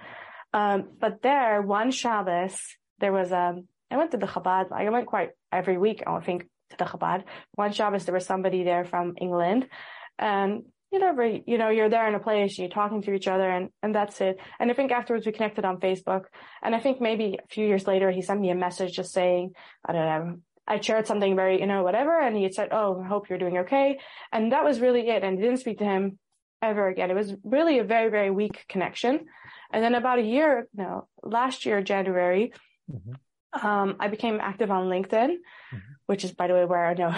[0.54, 2.60] Um, but there, one Shabbos,
[3.00, 3.56] there was a,
[3.92, 4.72] I went to the Chabad.
[4.72, 7.24] Like I went quite every week, I think, to the Chabad.
[7.56, 9.68] One Shabbos, there was somebody there from England,
[10.18, 10.64] and
[10.94, 13.70] you know, you know, you're there in a place, you're talking to each other, and
[13.82, 14.38] and that's it.
[14.60, 16.26] And I think afterwards we connected on Facebook,
[16.62, 19.54] and I think maybe a few years later he sent me a message just saying,
[19.84, 20.38] I don't know.
[20.68, 23.58] I shared something very, you know, whatever, and he said, "Oh, I hope you're doing
[23.60, 23.98] okay,"
[24.32, 25.24] and that was really it.
[25.24, 26.20] And I didn't speak to him
[26.62, 27.10] ever again.
[27.12, 29.26] It was really a very, very weak connection.
[29.74, 32.54] And then about a year, no, last year, January,
[32.90, 33.16] Mhm.
[33.66, 35.32] um, I became active on LinkedIn,
[35.74, 35.82] Mhm.
[36.06, 37.14] which is, by the way, where I know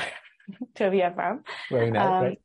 [0.75, 1.43] Tuvia from.
[1.69, 2.07] Very nice.
[2.07, 2.39] Um, right?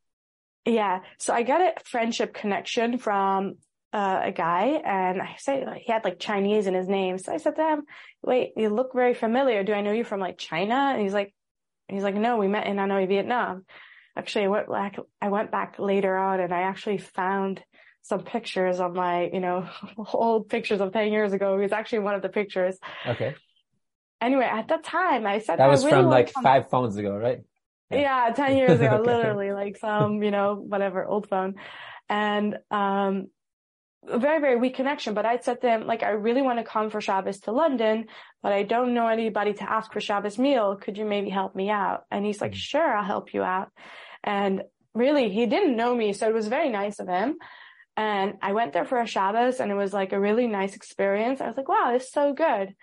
[0.64, 1.01] Yeah.
[1.18, 3.55] So I got a friendship connection from
[3.92, 7.18] uh, a guy and I said he had like Chinese in his name.
[7.18, 7.83] So I said to him,
[8.23, 9.64] wait, you look very familiar.
[9.64, 10.75] Do I know you from like China?
[10.75, 11.35] And he's like,
[11.88, 13.64] he's like, no, we met in Hanoi, Vietnam.
[14.16, 17.62] Actually, I went back, I went back later on and I actually found
[18.03, 19.68] some pictures of my, you know,
[20.12, 21.57] old pictures of 10 years ago.
[21.57, 22.79] He was actually one of the pictures.
[23.07, 23.35] Okay.
[24.20, 27.40] Anyway, at that time I said, That was really from like five phones ago, right?
[27.90, 28.29] Yeah.
[28.29, 31.57] yeah, 10 years ago, literally like some, you know, whatever old phone.
[32.09, 33.29] And, um,
[34.03, 35.14] very, very weak connection.
[35.14, 38.07] But I'd said to him, like, I really want to come for Shabbos to London,
[38.42, 40.76] but I don't know anybody to ask for Shabbos meal.
[40.76, 42.05] Could you maybe help me out?
[42.11, 42.59] And he's like, mm-hmm.
[42.59, 43.68] sure, I'll help you out.
[44.24, 44.62] And
[44.94, 46.12] really, he didn't know me.
[46.12, 47.37] So it was very nice of him.
[47.96, 51.40] And I went there for a Shabbos and it was like a really nice experience.
[51.40, 52.74] I was like, wow, this is so good.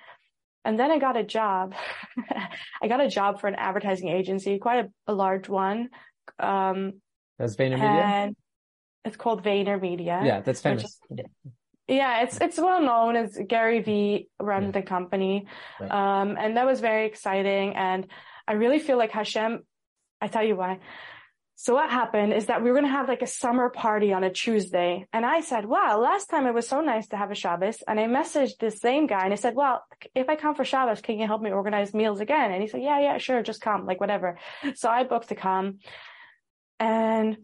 [0.67, 1.75] And then I got a job.
[2.81, 5.87] I got a job for an advertising agency, quite a, a large one.
[6.39, 7.01] Um,
[7.39, 8.35] that's VaynerMedia?
[9.05, 10.25] It's called VaynerMedia.
[10.25, 10.83] Yeah, that's famous.
[10.83, 11.25] Is,
[11.87, 13.15] yeah, it's it's well known.
[13.15, 14.71] as Gary Vee run yeah.
[14.71, 15.47] the company,
[15.79, 15.89] right.
[15.89, 17.73] um, and that was very exciting.
[17.77, 18.07] And
[18.45, 19.63] I really feel like Hashem.
[20.19, 20.79] I tell you why.
[21.59, 24.23] So what happened is that we were going to have like a summer party on
[24.23, 25.07] a Tuesday.
[25.11, 27.77] And I said, wow, last time it was so nice to have a Shabbos.
[27.87, 31.01] And I messaged the same guy and I said, well, if I come for Shabbos,
[31.01, 32.51] can you help me organize meals again?
[32.51, 33.41] And he said, yeah, yeah, sure.
[33.41, 34.37] Just come, like whatever.
[34.75, 35.79] So I booked to come
[36.79, 37.37] and.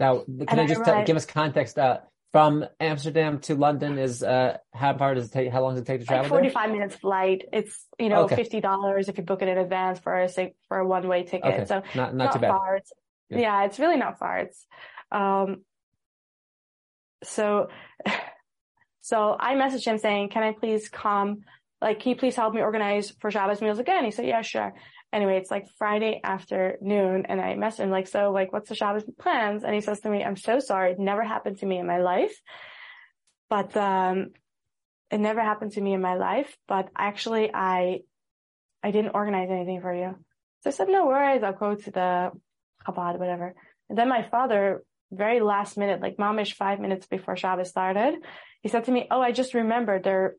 [0.00, 1.78] Now, can and I just I give us context?
[1.78, 1.98] Uh,
[2.32, 5.52] from Amsterdam to London is, uh, how far does it take?
[5.52, 6.24] How long does it take to travel?
[6.24, 6.72] Like 45 there?
[6.72, 7.42] minutes flight.
[7.52, 8.36] It's, you know, okay.
[8.36, 10.28] $50 if you book it in advance for a,
[10.66, 11.46] for a one way ticket.
[11.46, 11.64] Okay.
[11.64, 12.50] So not, not, not too bad.
[12.50, 12.76] Far.
[12.76, 12.92] It's,
[13.30, 13.38] yeah.
[13.38, 14.38] yeah, it's really not far.
[14.38, 14.66] It's,
[15.10, 15.64] um,
[17.22, 17.68] so,
[19.00, 21.40] so I messaged him saying, can I please come?
[21.80, 24.04] Like, can you please help me organize for Shabbos meals again?
[24.04, 24.74] He said, yeah, sure.
[25.12, 29.04] Anyway, it's like Friday afternoon and I messaged him like, so like, what's the Shabbos
[29.18, 29.64] plans?
[29.64, 30.92] And he says to me, I'm so sorry.
[30.92, 32.34] It never happened to me in my life,
[33.48, 34.28] but, um,
[35.10, 38.00] it never happened to me in my life, but actually I,
[38.82, 40.14] I didn't organize anything for you.
[40.62, 41.42] So I said, no worries.
[41.42, 42.30] I'll go to the
[42.88, 43.54] Chabad, whatever.
[43.88, 48.14] And then my father, very last minute, like momish five minutes before Shabbos started,
[48.62, 50.36] he said to me, Oh, I just remembered there,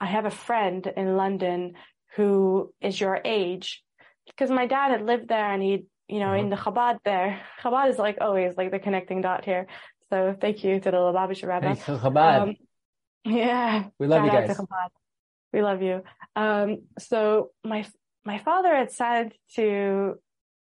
[0.00, 1.74] I have a friend in London
[2.16, 3.82] who is your age.
[4.26, 6.44] Because my dad had lived there and he, you know, mm-hmm.
[6.44, 7.40] in the Chabad there.
[7.62, 9.66] Chabad is like always like the connecting dot here.
[10.10, 11.74] So thank you to the Lubavitcher Rebbe.
[11.74, 12.42] Thanks Chabad.
[12.42, 12.54] Um,
[13.24, 13.84] yeah.
[13.98, 14.58] We love you guys.
[15.52, 16.02] We love you.
[16.36, 17.86] Um, so my,
[18.24, 20.18] my father had said to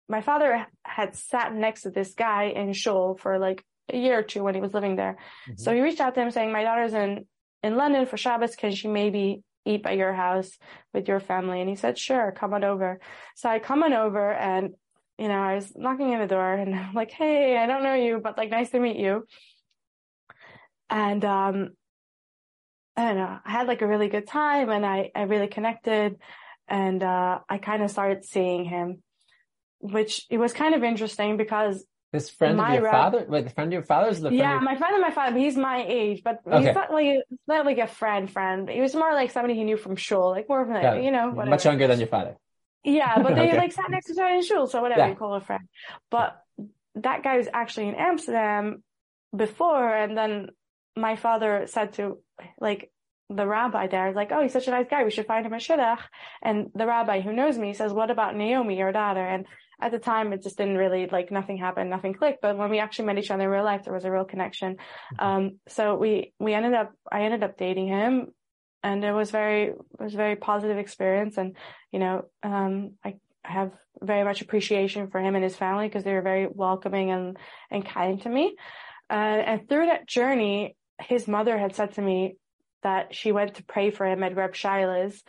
[0.09, 4.23] my father had sat next to this guy in shul for like a year or
[4.23, 5.17] two when he was living there.
[5.49, 5.63] Mm-hmm.
[5.63, 7.27] So he reached out to him saying, my daughter's in,
[7.63, 8.57] in London for Shabbos.
[8.57, 10.51] Can she maybe eat by your house
[10.93, 11.61] with your family?
[11.61, 13.01] And he said, sure, come on over.
[13.37, 14.75] So I come on over and,
[15.19, 17.95] you know, I was knocking on the door and I'm like, Hey, I don't know
[17.95, 19.27] you, but like, nice to meet you.
[20.91, 21.71] And, um,
[22.97, 26.17] I don't know, I had like a really good time and I, I really connected
[26.69, 29.03] and, uh, I kind of started seeing him
[29.83, 33.27] which it was kind of interesting because this friend of your father?
[33.29, 34.61] Wait, the friend of your father's the Yeah, your...
[34.61, 36.67] my friend of my father, he's my age, but okay.
[36.67, 38.69] he's not like not like a friend friend.
[38.69, 41.31] He was more like somebody he knew from shul, like more of a you know,
[41.31, 41.51] whatever.
[41.51, 42.37] Much younger than your father.
[42.85, 43.59] Yeah, but they okay.
[43.59, 45.09] like sat next to each other in shul, so whatever yeah.
[45.09, 45.65] you call a friend.
[46.11, 46.41] But
[46.97, 48.83] that guy was actually in Amsterdam
[49.35, 50.49] before, and then
[50.97, 52.19] my father said to
[52.61, 52.91] like
[53.31, 55.05] the rabbi there, like, oh, he's such a nice guy.
[55.05, 56.01] We should find him a shidduch.
[56.43, 59.27] And the rabbi who knows me says, what about Naomi, your daughter?
[59.27, 59.47] And
[59.83, 62.41] at the time it just didn't really like nothing happened, nothing clicked.
[62.41, 64.77] But when we actually met each other in real life, there was a real connection.
[64.77, 65.25] Mm-hmm.
[65.25, 68.29] Um, so we, we ended up, I ended up dating him
[68.83, 71.37] and it was very, it was a very positive experience.
[71.37, 71.57] And,
[71.91, 76.05] you know, um, I, I have very much appreciation for him and his family because
[76.05, 77.37] they were very welcoming and,
[77.71, 78.55] and kind to me.
[79.11, 82.37] Uh, and through that journey, his mother had said to me
[82.83, 85.23] that she went to pray for him at Reb Shaila's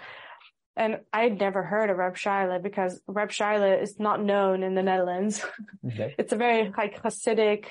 [0.75, 4.83] and I'd never heard of Reb Shaila because Reb Shaila is not known in the
[4.83, 5.43] Netherlands.
[5.85, 6.15] Okay.
[6.17, 7.65] it's a very like Hasidic,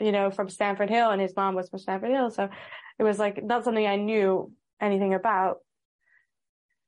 [0.00, 2.30] you know, from Stamford Hill and his mom was from Stamford Hill.
[2.30, 2.48] So
[2.98, 5.58] it was like not something I knew anything about.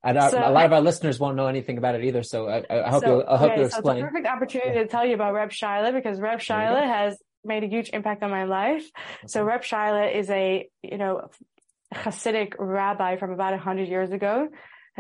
[0.03, 2.25] And our, so, a lot of our listeners won't know anything about it either.
[2.25, 3.85] So I, I hope so, you I hope okay, you explain.
[3.85, 7.17] So it's a perfect opportunity to tell you about Reb Shaila because Reb Shaila has
[7.45, 8.85] made a huge impact on my life.
[9.19, 9.29] Okay.
[9.29, 11.31] So Reb Shaila is a, you know,
[11.95, 14.49] Hasidic rabbi from about a hundred years ago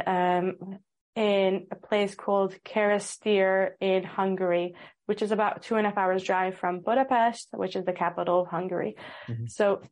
[0.05, 0.79] um,
[1.15, 4.75] in a place called Kerister in Hungary,
[5.07, 8.43] which is about two and a half hours drive from Budapest, which is the capital
[8.43, 8.97] of Hungary.
[9.29, 9.47] Mm-hmm.
[9.47, 9.83] So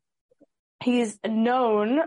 [0.82, 2.00] he's known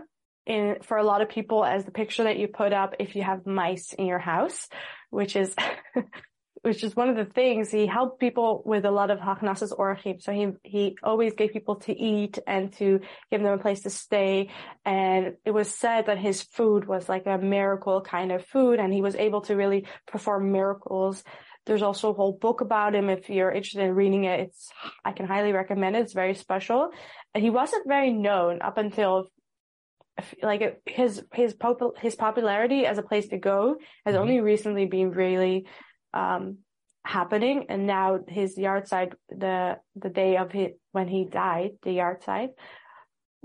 [0.46, 3.22] in, for a lot of people as the picture that you put up if you
[3.22, 4.68] have mice in your house,
[5.10, 5.54] which is
[6.62, 10.20] which is one of the things he helped people with a lot of hachnasas orchim.
[10.20, 13.90] So he, he always gave people to eat and to give them a place to
[13.90, 14.50] stay.
[14.84, 18.92] And it was said that his food was like a miracle kind of food and
[18.92, 21.22] he was able to really perform miracles.
[21.66, 23.10] There's also a whole book about him.
[23.10, 24.70] If you're interested in reading it, it's,
[25.04, 26.00] I can highly recommend it.
[26.00, 26.90] It's very special.
[27.34, 29.28] And he wasn't very known up until
[30.42, 34.22] like his his pop- his popularity as a place to go has mm-hmm.
[34.22, 35.66] only recently been really
[36.14, 36.58] um,
[37.04, 37.66] happening.
[37.68, 42.50] And now his yahrzeit, the, the day of his, when he died, the yahrzeit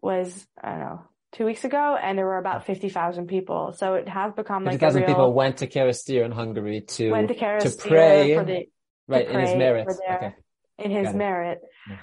[0.01, 1.01] was, I don't know,
[1.33, 3.73] two weeks ago and there were about 50,000 people.
[3.73, 7.35] So it has become like 50,000 people went to Kerister in Hungary to, went to,
[7.35, 8.65] to pray, the,
[9.07, 9.87] right, in his merit.
[9.89, 10.35] Okay.
[10.77, 11.61] In his merit.
[11.89, 11.97] Yeah.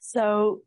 [0.00, 0.62] So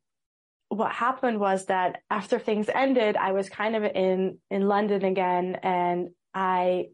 [0.69, 5.57] what happened was that after things ended, I was kind of in, in London again
[5.61, 6.87] and I,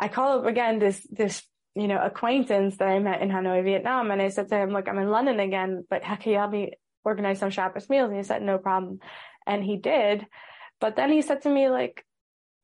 [0.00, 1.42] I call up again this, this,
[1.74, 4.10] you know, acquaintance that I met in Hanoi, Vietnam.
[4.10, 6.72] And I said to him, look, I'm in London again, but can you help me
[7.04, 8.08] organize some Shabbos meals?
[8.08, 8.98] And he said, no problem.
[9.46, 10.26] And he did.
[10.80, 12.04] But then he said to me, like,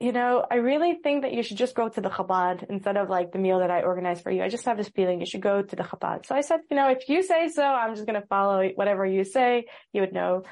[0.00, 3.08] you know, I really think that you should just go to the Chabad instead of
[3.08, 4.42] like the meal that I organized for you.
[4.42, 6.26] I just have this feeling you should go to the Chabad.
[6.26, 9.06] So I said, you know, if you say so, I'm just going to follow whatever
[9.06, 9.66] you say.
[9.92, 10.42] You would know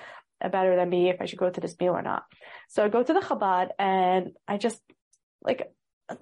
[0.41, 2.25] better than me if I should go to this meal or not.
[2.69, 4.81] So I go to the Chabad and I just
[5.43, 5.71] like,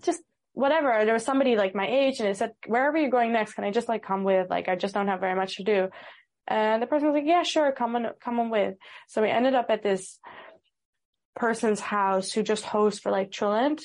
[0.03, 0.20] just
[0.53, 1.05] whatever.
[1.05, 3.71] There was somebody like my age and it said, wherever you're going next, can I
[3.71, 4.51] just like come with?
[4.51, 5.88] Like, I just don't have very much to do.
[6.49, 7.73] And the person was like, yeah, sure.
[7.73, 8.75] Come on, come on with.
[9.09, 10.19] So we ended up at this,
[11.35, 13.83] person's house who just hosts for like Trillant.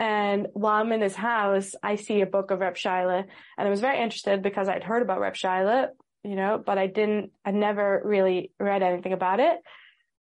[0.00, 3.24] And while I'm in his house, I see a book of Reb Shaila
[3.56, 5.88] and I was very interested because I'd heard about Reb Shaila,
[6.24, 9.56] you know, but I didn't, I never really read anything about it.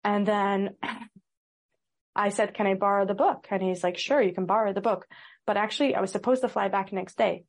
[0.05, 0.71] And then
[2.15, 3.47] I said, can I borrow the book?
[3.51, 5.07] And he's like, sure, you can borrow the book.
[5.49, 7.45] But actually I was supposed to fly back next day.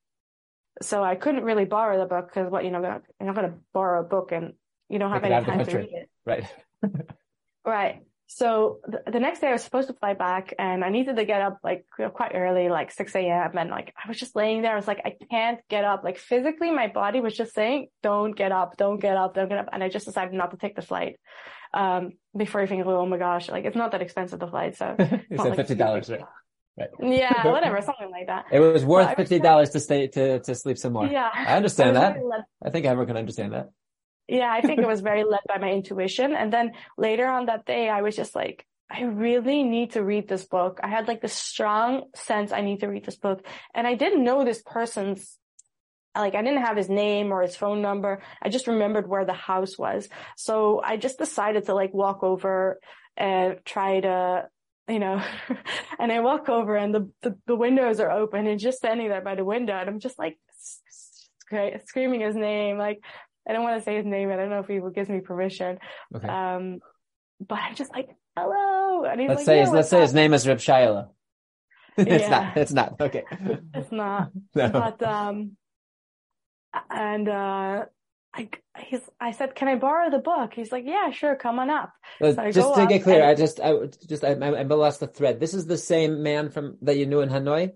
[0.81, 3.57] So I couldn't really borrow the book because what, you know, you're not going to
[3.73, 4.53] borrow a book and
[4.87, 6.09] you don't have any time to read it.
[6.25, 6.45] Right.
[7.65, 8.03] right.
[8.27, 11.25] So the, the, next day I was supposed to fly back and I needed to
[11.25, 11.83] get up like
[12.13, 13.57] quite early, like 6 a.m.
[13.57, 14.71] And like, I was just laying there.
[14.71, 16.05] I was like, I can't get up.
[16.05, 19.57] Like physically, my body was just saying, don't get up, don't get up, don't get
[19.57, 19.67] up.
[19.73, 21.19] And I just decided not to take the flight.
[21.73, 24.77] Um, before you think, oh my gosh, like it's not that expensive, the flight.
[24.77, 26.21] So it's like $50, right?
[26.77, 26.89] Right.
[27.01, 28.45] Yeah, whatever, something like that.
[28.51, 31.07] It was worth fifty dollars to stay to to sleep some more.
[31.07, 32.15] Yeah, I understand I that.
[32.15, 33.69] Really I think everyone can understand that.
[34.29, 36.35] Yeah, I think it was very led by my intuition.
[36.35, 40.27] And then later on that day, I was just like, I really need to read
[40.27, 40.79] this book.
[40.83, 43.45] I had like this strong sense I need to read this book.
[43.73, 45.37] And I didn't know this person's,
[46.15, 48.21] like I didn't have his name or his phone number.
[48.41, 50.09] I just remembered where the house was.
[50.37, 52.79] So I just decided to like walk over
[53.17, 54.47] and try to,
[54.89, 55.21] you know,
[55.99, 59.21] and I walk over and the, the, the windows are open and just standing there
[59.21, 59.73] by the window.
[59.73, 60.37] And I'm just like,
[61.85, 62.99] screaming his name, like,
[63.47, 64.31] I don't want to say his name.
[64.31, 65.79] I don't know if he gives me permission.
[66.15, 66.27] Okay.
[66.27, 66.79] Um,
[67.39, 69.05] but I'm just like, hello.
[69.05, 71.09] And he's let's like, say yeah, his, let's say his name is Reb Shaila.
[71.97, 72.29] it's yeah.
[72.29, 72.57] not.
[72.57, 73.01] It's not.
[73.01, 73.23] Okay.
[73.73, 74.29] It's not.
[74.55, 74.69] no.
[74.69, 75.57] But um,
[76.89, 77.85] and uh,
[78.33, 80.53] I he's I said, can I borrow the book?
[80.53, 81.91] He's like, yeah, sure, come on up.
[82.19, 83.73] So just to get clear, and, I just I
[84.07, 85.39] just I, I, lost the thread.
[85.39, 87.71] This is the same man from that you knew in Hanoi.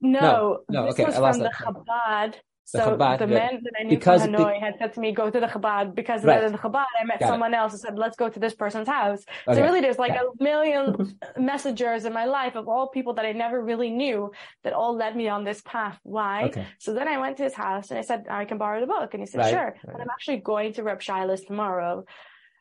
[0.00, 1.52] No, no, no okay, I lost from that.
[1.58, 2.34] the Chabad
[2.68, 5.30] so Chabad, the men that I knew because from Hanoi had said to me, go
[5.30, 5.94] to the Chabad.
[5.94, 6.42] Because right.
[6.42, 7.58] of the Chabad, I met Got someone it.
[7.58, 9.24] else who said, let's go to this person's house.
[9.46, 9.56] Okay.
[9.56, 13.30] So really there's like a million messengers in my life of all people that I
[13.30, 14.32] never really knew
[14.64, 15.96] that all led me on this path.
[16.02, 16.46] Why?
[16.46, 16.66] Okay.
[16.78, 19.14] So then I went to his house and I said, I can borrow the book.
[19.14, 19.50] And he said, right.
[19.50, 19.64] sure.
[19.64, 19.92] Right.
[19.92, 22.04] But I'm actually going to Reb Shaila's tomorrow.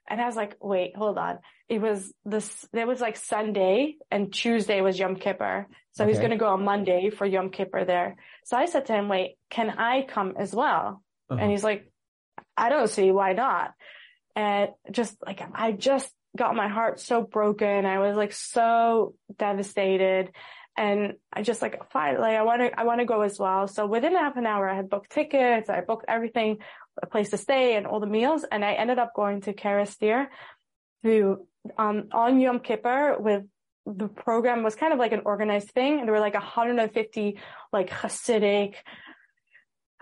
[0.07, 1.39] And I was like, wait, hold on.
[1.67, 5.65] It was this, it was like Sunday and Tuesday was Yom Kippur.
[5.93, 6.11] So okay.
[6.11, 8.17] he's going to go on Monday for Yom Kippur there.
[8.45, 11.01] So I said to him, wait, can I come as well?
[11.29, 11.41] Uh-huh.
[11.41, 11.91] And he's like,
[12.55, 13.73] I don't see why not.
[14.35, 17.85] And just like, I just got my heart so broken.
[17.85, 20.31] I was like so devastated.
[20.77, 23.67] And I just like, fine, like I want to, I want to go as well.
[23.67, 25.69] So within half an hour, I had booked tickets.
[25.69, 26.59] I booked everything
[27.01, 28.45] a place to stay and all the meals.
[28.49, 30.27] And I ended up going to Kerister
[31.03, 33.43] to, um, on Yom Kippur with
[33.85, 35.99] the program was kind of like an organized thing.
[35.99, 37.39] And there were like 150
[37.71, 38.75] like Hasidic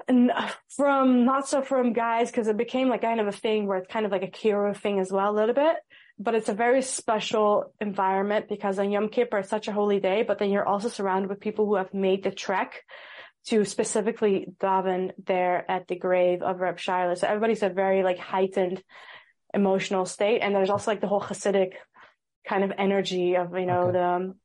[0.08, 3.68] and uh, from not so from guys because it became like kind of a thing
[3.68, 5.76] where it's kind of like a kiruv thing as well a little bit.
[6.20, 10.24] But it's a very special environment because on Yom Kippur it's such a holy day,
[10.24, 12.82] but then you're also surrounded with people who have made the trek
[13.48, 17.18] to specifically daven there at the grave of Reb Shaila.
[17.18, 18.82] So everybody's a very like heightened
[19.54, 20.40] emotional state.
[20.40, 21.74] And there's also like the whole Hasidic
[22.48, 23.92] kind of energy of, you know, okay.
[23.94, 24.36] the,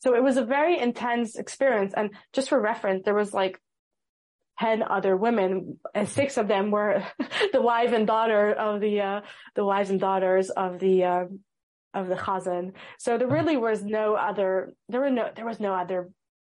[0.00, 1.92] so it was a very intense experience.
[1.96, 3.60] And just for reference, there was like
[4.58, 7.04] 10 other women and six of them were
[7.52, 9.20] the wife and daughter of the, uh,
[9.54, 11.24] the wives and daughters of the, uh,
[11.94, 12.72] of the chazan.
[12.98, 16.10] So there really was no other, there were no, there was no other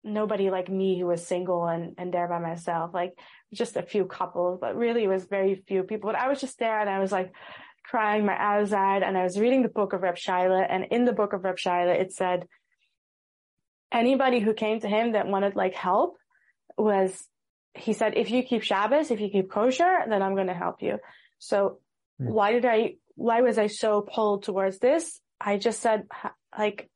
[0.03, 3.17] nobody like me who was single and, and there by myself, like
[3.53, 6.11] just a few couples, but really it was very few people.
[6.11, 7.33] But I was just there and I was like
[7.83, 11.05] crying my eyes out and I was reading the book of Reb Shaila and in
[11.05, 12.47] the book of Reb Shaila, it said
[13.91, 16.17] anybody who came to him that wanted like help
[16.77, 17.27] was,
[17.75, 20.81] he said, if you keep Shabbos, if you keep kosher, then I'm going to help
[20.81, 20.97] you.
[21.39, 21.79] So
[22.21, 22.29] mm.
[22.29, 25.19] why did I, why was I so pulled towards this?
[25.39, 26.07] I just said,
[26.57, 26.89] like,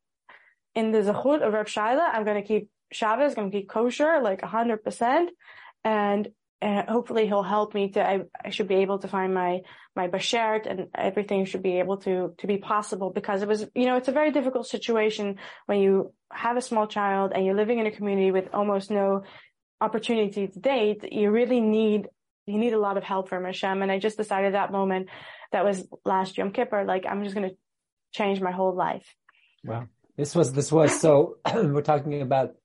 [0.74, 4.20] in the Zechut of Reb Shaila, I'm going to keep Shabbos, going to keep kosher,
[4.22, 5.26] like 100%.
[5.84, 6.28] And,
[6.60, 9.60] and hopefully he'll help me to, I, I should be able to find my,
[9.94, 13.86] my bashert and everything should be able to, to be possible because it was, you
[13.86, 15.36] know, it's a very difficult situation
[15.66, 19.22] when you have a small child and you're living in a community with almost no
[19.80, 21.04] opportunity to date.
[21.12, 22.08] You really need,
[22.46, 23.80] you need a lot of help from Hashem.
[23.80, 25.10] And I just decided that moment
[25.52, 27.56] that was last Yom Kippur, like I'm just going to
[28.12, 29.14] change my whole life.
[29.62, 29.86] Wow.
[30.16, 32.56] This was, this was, so we're talking about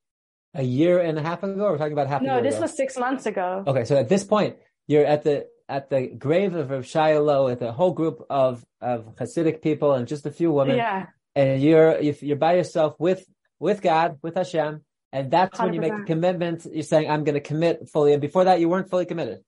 [0.54, 2.64] a year and a half ago, we're talking about half no, this ago?
[2.64, 3.64] was six months ago.
[3.66, 3.86] Okay.
[3.86, 7.72] So at this point, you're at the, at the grave of Rav Shaila with a
[7.72, 10.78] whole group of, of Hasidic people and just a few women.
[10.78, 11.08] Yeah.
[11.36, 13.26] And you're, if you're by yourself with,
[13.60, 14.84] with God, with Hashem.
[15.12, 15.64] And that's 100%.
[15.64, 16.68] when you make a commitment.
[16.72, 18.14] You're saying, I'm going to commit fully.
[18.14, 19.40] And before that, you weren't fully committed.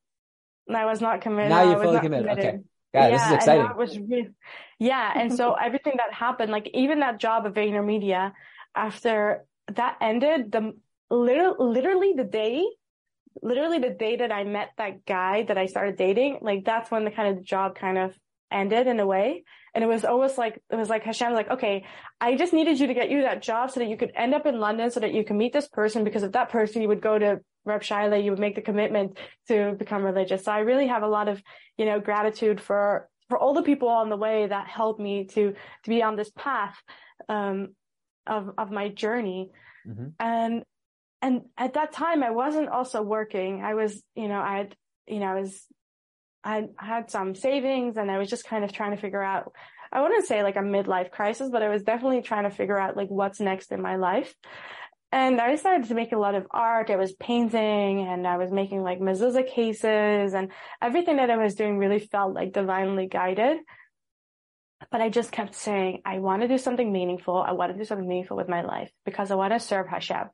[0.73, 1.49] I was not committed.
[1.49, 2.29] Now you're fully committed.
[2.29, 2.55] committed.
[2.55, 2.63] Okay.
[2.93, 3.65] God, yeah, this is exciting.
[3.65, 4.29] And was really,
[4.79, 5.11] yeah.
[5.15, 8.31] And so everything that happened, like even that job of VaynerMedia,
[8.73, 10.73] after that ended, the
[11.15, 12.65] literally, literally the day,
[13.41, 17.05] literally the day that I met that guy that I started dating, like that's when
[17.05, 18.13] the kind of job kind of
[18.51, 19.43] ended in a way.
[19.73, 21.85] And it was almost like, it was like Hashem was like, okay,
[22.21, 24.45] I just needed you to get you that job so that you could end up
[24.45, 27.01] in London so that you can meet this person because of that person you would
[27.01, 29.17] go to Reb Shaila, you would make the commitment
[29.49, 30.45] to become religious.
[30.45, 31.41] So I really have a lot of,
[31.77, 35.53] you know, gratitude for, for all the people on the way that helped me to,
[35.83, 36.77] to be on this path,
[37.27, 37.75] um,
[38.27, 39.49] of, of my journey.
[39.85, 40.07] Mm-hmm.
[40.19, 40.63] And,
[41.25, 43.63] and at that time I wasn't also working.
[43.63, 44.75] I was, you know, I had,
[45.07, 45.65] you know, I was,
[46.43, 49.51] I had some savings and I was just kind of trying to figure out,
[49.91, 52.95] I wouldn't say like a midlife crisis, but I was definitely trying to figure out
[52.95, 54.35] like what's next in my life.
[55.11, 56.91] And I decided to make a lot of art.
[56.91, 61.55] I was painting and I was making like mezuzah cases and everything that I was
[61.55, 63.57] doing really felt like divinely guided.
[64.91, 67.37] But I just kept saying, I want to do something meaningful.
[67.37, 70.29] I want to do something meaningful with my life because I want to serve Hashem.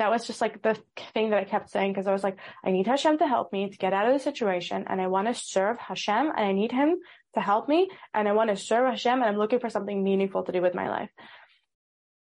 [0.00, 0.78] That was just like the
[1.12, 3.68] thing that I kept saying because I was like, I need Hashem to help me
[3.68, 6.72] to get out of the situation and I want to serve Hashem and I need
[6.72, 6.96] him
[7.34, 10.42] to help me and I want to serve Hashem and I'm looking for something meaningful
[10.44, 11.10] to do with my life.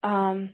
[0.04, 0.50] Um,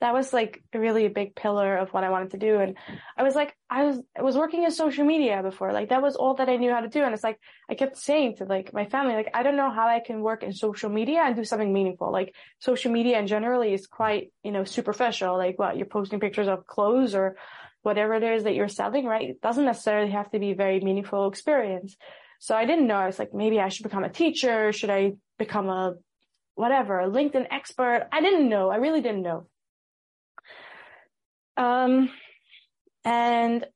[0.00, 2.58] that was like really a big pillar of what I wanted to do.
[2.58, 2.76] And
[3.18, 5.72] I was like, I was, I was working in social media before.
[5.72, 7.02] Like that was all that I knew how to do.
[7.02, 7.38] And it's like,
[7.68, 10.42] I kept saying to like my family, like, I don't know how I can work
[10.42, 12.10] in social media and do something meaningful.
[12.10, 15.36] Like social media in generally is quite, you know, superficial.
[15.36, 17.36] Like what you're posting pictures of clothes or
[17.82, 19.30] whatever it is that you're selling, right?
[19.30, 21.96] It doesn't necessarily have to be a very meaningful experience.
[22.38, 22.96] So I didn't know.
[22.96, 24.72] I was like, maybe I should become a teacher.
[24.72, 25.96] Should I become a
[26.54, 28.08] whatever, a LinkedIn expert?
[28.10, 28.70] I didn't know.
[28.70, 29.46] I really didn't know.
[31.60, 32.10] Um,
[33.04, 33.66] and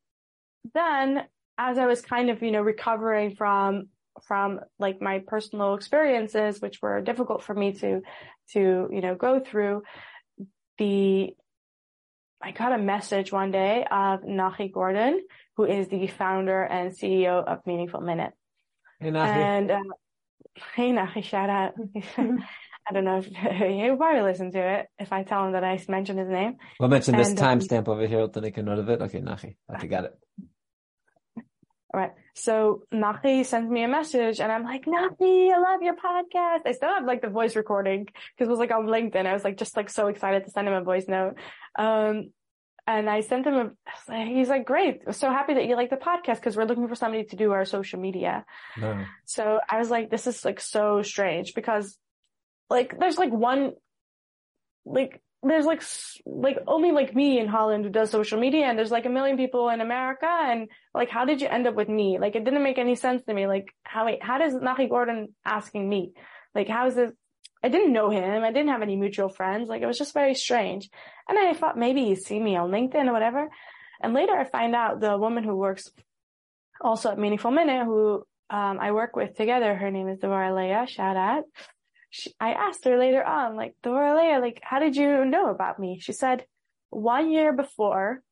[0.73, 1.25] then
[1.59, 3.89] as I was kind of, you know, recovering from,
[4.27, 8.01] from like my personal experiences, which were difficult for me to,
[8.53, 9.83] to, you know, go through
[10.79, 11.35] the,
[12.43, 15.23] I got a message one day of Nachi Gordon,
[15.57, 18.33] who is the founder and CEO of Meaningful Minute.
[18.99, 19.27] Hey, Nachi.
[19.27, 19.81] And, uh,
[20.75, 21.75] hey, Nachi, shout out.
[22.89, 25.83] I don't know if he'll probably listen to it if I tell him that I
[25.89, 26.57] mentioned his name.
[26.79, 28.27] We'll mention this um, timestamp over here.
[28.29, 29.01] to make a note of it.
[29.03, 29.57] Okay, Nachi.
[29.75, 30.19] Okay, got it.
[31.95, 32.13] All right.
[32.35, 36.67] So Nachi sends me a message and I'm like, Nachi, I love your podcast.
[36.67, 39.27] I still have like the voice recording because it was like on LinkedIn.
[39.27, 41.37] I was like, just like so excited to send him a voice note.
[41.79, 42.31] Um,
[42.87, 43.77] and I sent him
[44.09, 45.03] a, he's like, great.
[45.07, 47.53] I'm so happy that you like the podcast because we're looking for somebody to do
[47.53, 48.45] our social media.
[48.77, 49.05] No.
[49.25, 51.97] So I was like, this is like so strange because
[52.75, 53.73] like there's like one
[54.85, 55.83] like there's like
[56.27, 59.37] like only like me in Holland who does social media and there's like a million
[59.37, 62.19] people in America and like how did you end up with me?
[62.19, 63.47] Like it didn't make any sense to me.
[63.47, 66.13] Like how wait, how does Nachi Gordon asking me?
[66.55, 67.13] Like how is this
[67.63, 68.43] I didn't know him.
[68.43, 69.69] I didn't have any mutual friends.
[69.69, 70.91] Like it was just very strange.
[71.29, 73.49] And I thought maybe he'd see me on LinkedIn or whatever.
[74.03, 75.89] And later I find out the woman who works
[76.81, 79.75] also at Meaningful Minute who um, I work with together.
[79.75, 80.87] Her name is Devorah Leah.
[80.89, 81.45] Shout out
[82.15, 85.99] she, I asked her later on, like, Dora like, how did you know about me?
[86.01, 86.47] She said,
[86.91, 88.23] one year before.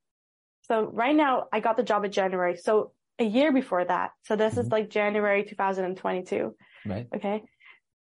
[0.68, 2.56] So right now I got the job in January.
[2.56, 4.10] So a year before that.
[4.22, 4.60] So this mm-hmm.
[4.60, 6.54] is like January 2022.
[6.86, 7.08] Right.
[7.12, 7.42] Okay.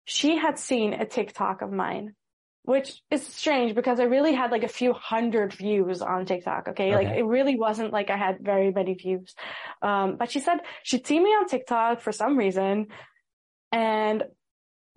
[0.04, 2.16] She had seen a TikTok of mine,
[2.64, 6.66] which is strange because I really had like a few hundred views on TikTok.
[6.70, 6.92] Okay.
[6.92, 6.96] okay.
[6.96, 9.32] Like it really wasn't like I had very many views.
[9.80, 12.88] Um, but she said she'd seen me on TikTok for some reason.
[13.70, 14.24] And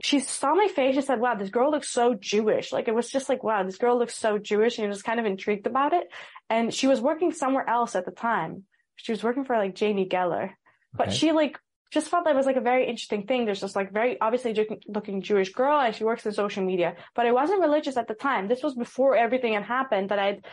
[0.03, 2.71] she saw my face and said, wow, this girl looks so Jewish.
[2.71, 5.25] Like it was just like, wow, this girl looks so Jewish and was kind of
[5.25, 6.07] intrigued about it.
[6.49, 8.63] And she was working somewhere else at the time.
[8.95, 10.51] She was working for like Jamie Geller,
[10.93, 11.17] but okay.
[11.17, 11.59] she like
[11.91, 13.45] just felt that was like a very interesting thing.
[13.45, 17.25] There's just like very obviously looking Jewish girl and she works in social media, but
[17.25, 18.47] I wasn't religious at the time.
[18.47, 20.45] This was before everything had happened that I'd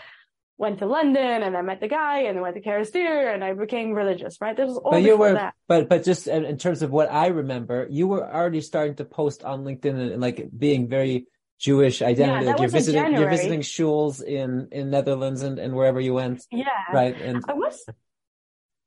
[0.59, 3.54] went to London and I met the guy and I went to Kerister and I
[3.54, 4.56] became religious, right?
[4.56, 5.54] This was all but you were, that.
[5.68, 9.04] But, but just in, in, terms of what I remember, you were already starting to
[9.04, 11.26] post on LinkedIn and, and like being very
[11.61, 12.44] Jewish identity.
[12.44, 16.44] Yeah, like you're visiting, you're visiting shuls in, in Netherlands and, and wherever you went.
[16.50, 16.66] Yeah.
[16.92, 17.18] Right.
[17.20, 17.84] And I was,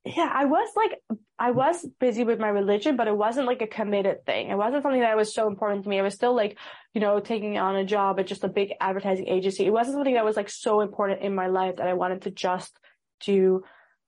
[0.03, 0.99] yeah, I was like,
[1.37, 4.49] I was busy with my religion, but it wasn't like a committed thing.
[4.49, 5.99] It wasn't something that was so important to me.
[5.99, 6.57] I was still like,
[6.93, 9.65] you know, taking on a job at just a big advertising agency.
[9.65, 12.31] It wasn't something that was like so important in my life that I wanted to
[12.31, 12.77] just
[13.23, 13.63] do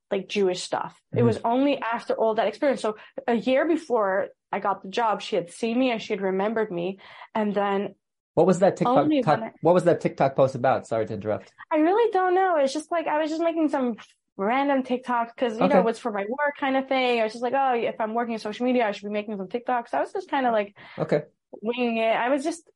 [0.10, 0.94] like Jewish stuff.
[0.94, 1.20] Mm-hmm.
[1.20, 2.82] It was only after all that experience.
[2.82, 2.96] So
[3.28, 6.72] a year before I got the job, she had seen me and she had remembered
[6.72, 7.00] me.
[7.36, 7.96] And then
[8.34, 9.10] what was that TikTok?
[9.24, 10.88] Talk, what was that TikTok post about?
[10.88, 11.52] Sorry to interrupt.
[11.72, 12.56] I really don't know.
[12.58, 13.96] It's just like I was just making some
[14.38, 15.74] random TikToks because you okay.
[15.76, 17.20] know it's for my work kind of thing.
[17.20, 19.38] I was just like, oh, if I'm working in social media, I should be making
[19.38, 19.94] some TikToks.
[19.94, 21.24] I was just kind of like okay
[21.62, 22.16] winging it.
[22.16, 22.70] I was just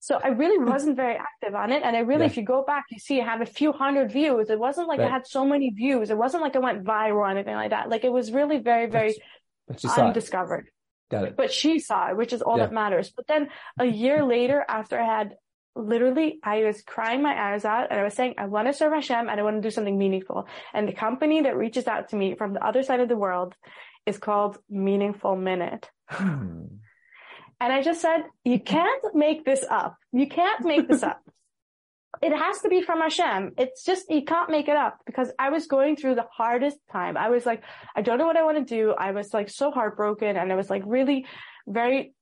[0.00, 1.82] so I really wasn't very active on it.
[1.82, 2.26] And I really, yeah.
[2.26, 4.50] if you go back, you see I have a few hundred views.
[4.50, 5.08] It wasn't like right.
[5.08, 6.10] I had so many views.
[6.10, 7.88] It wasn't like I went viral or anything like that.
[7.88, 9.16] Like it was really very, very
[9.98, 10.68] undiscovered.
[11.10, 11.36] Got it.
[11.36, 12.66] But she saw it, which is all yeah.
[12.66, 13.10] that matters.
[13.10, 13.48] But then
[13.78, 15.36] a year later, after I had
[15.76, 18.92] literally, I was crying my eyes out and I was saying, I want to serve
[18.92, 20.48] Hashem and I want to do something meaningful.
[20.72, 23.54] And the company that reaches out to me from the other side of the world
[24.06, 25.90] is called Meaningful Minute.
[26.08, 26.64] Hmm.
[27.60, 29.96] And I just said, you can't make this up.
[30.12, 31.20] You can't make this up.
[32.22, 33.52] It has to be from Hashem.
[33.58, 37.14] It's just, you can't make it up because I was going through the hardest time.
[37.14, 37.62] I was like,
[37.94, 38.92] I don't know what I want to do.
[38.92, 41.26] I was like so heartbroken and I was like really
[41.66, 42.14] very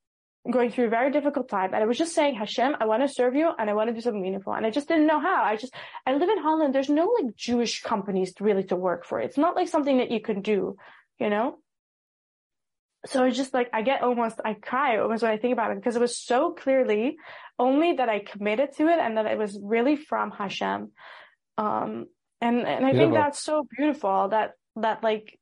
[0.51, 1.72] going through a very difficult time.
[1.72, 3.95] And I was just saying, Hashem, I want to serve you and I want to
[3.95, 4.53] do something meaningful.
[4.53, 5.42] And I just didn't know how.
[5.42, 5.74] I just,
[6.07, 6.74] I live in Holland.
[6.74, 9.20] There's no like Jewish companies really to work for.
[9.20, 10.76] It's not like something that you can do,
[11.18, 11.59] you know?
[13.07, 15.76] So it's just like, I get almost, I cry almost when I think about it
[15.76, 17.16] because it was so clearly
[17.59, 20.90] only that I committed to it and that it was really from Hashem.
[21.57, 22.07] Um,
[22.40, 25.38] and, and I think that's so beautiful that, that like,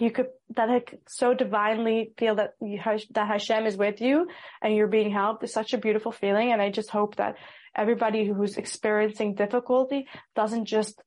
[0.00, 2.80] you could that I could so divinely feel that you,
[3.10, 4.28] that Hashem is with you
[4.62, 6.52] and you're being helped is such a beautiful feeling.
[6.52, 7.36] And I just hope that
[7.76, 11.00] everybody who's experiencing difficulty doesn't just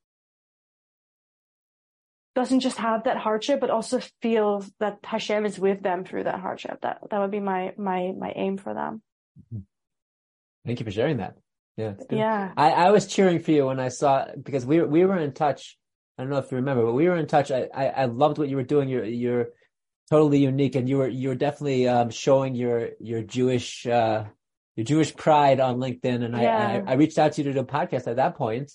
[2.33, 6.39] doesn't just have that hardship, but also feels that Hashem is with them through that
[6.39, 6.79] hardship.
[6.81, 9.01] That that would be my my my aim for them.
[9.53, 9.63] Mm-hmm.
[10.65, 11.35] Thank you for sharing that.
[11.77, 12.51] Yeah, yeah.
[12.55, 15.77] I, I was cheering for you when I saw because we we were in touch
[16.17, 17.51] I don't know if you remember, but we were in touch.
[17.51, 18.89] I, I, I loved what you were doing.
[18.89, 19.47] You're, you're
[20.09, 24.25] totally unique and you were, you were definitely, um, showing your, your Jewish, uh,
[24.75, 26.23] your Jewish pride on LinkedIn.
[26.23, 26.83] And yeah.
[26.85, 28.71] I, I, I reached out to you to do a podcast at that point,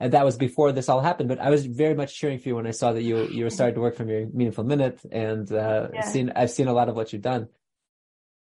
[0.00, 2.56] And that was before this all happened, but I was very much cheering for you
[2.56, 5.50] when I saw that you, you were starting to work from your meaningful minute and,
[5.52, 6.00] uh, yeah.
[6.00, 7.48] seen, I've seen a lot of what you've done.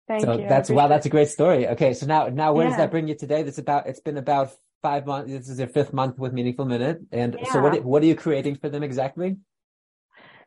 [0.08, 0.48] Thank so you.
[0.50, 1.68] that's, wow, that's a great story.
[1.68, 1.94] Okay.
[1.94, 2.72] So now, now where yeah.
[2.72, 3.44] does that bring you today?
[3.44, 4.52] That's about, it's been about
[4.84, 5.32] five months.
[5.32, 7.00] This is your fifth month with Meaningful Minute.
[7.12, 7.52] And yeah.
[7.52, 9.38] so what, what are you creating for them exactly?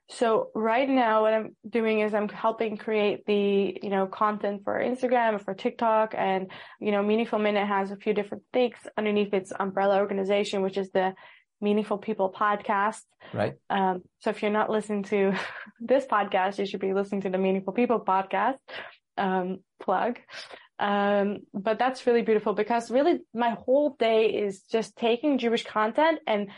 [0.09, 4.81] So right now what I'm doing is I'm helping create the, you know, content for
[4.81, 6.49] Instagram, for TikTok and,
[6.81, 10.91] you know, Meaningful Minute has a few different things underneath its umbrella organization, which is
[10.93, 11.15] the
[11.61, 13.01] Meaningful People podcast.
[13.33, 13.55] Right.
[13.69, 15.33] Um, so if you're not listening to
[15.81, 18.59] this podcast, you should be listening to the Meaningful People podcast,
[19.17, 20.19] um, plug.
[20.79, 26.21] Um, but that's really beautiful because really my whole day is just taking Jewish content
[26.27, 26.49] and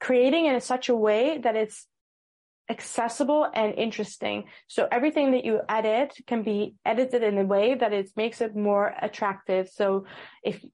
[0.00, 1.86] creating it in such a way that it's
[2.68, 4.44] accessible and interesting.
[4.66, 8.56] So everything that you edit can be edited in a way that it makes it
[8.56, 9.68] more attractive.
[9.68, 10.06] So
[10.42, 10.64] if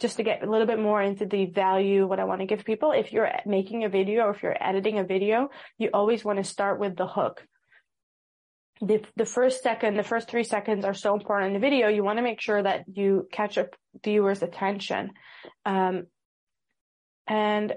[0.00, 2.64] just to get a little bit more into the value, what I want to give
[2.64, 6.38] people, if you're making a video or if you're editing a video, you always want
[6.38, 7.46] to start with the hook
[8.80, 11.88] the, the first second, the first three seconds are so important in the video.
[11.88, 13.68] You want to make sure that you catch a
[14.02, 15.10] viewer's attention.
[15.66, 16.06] Um,
[17.26, 17.74] and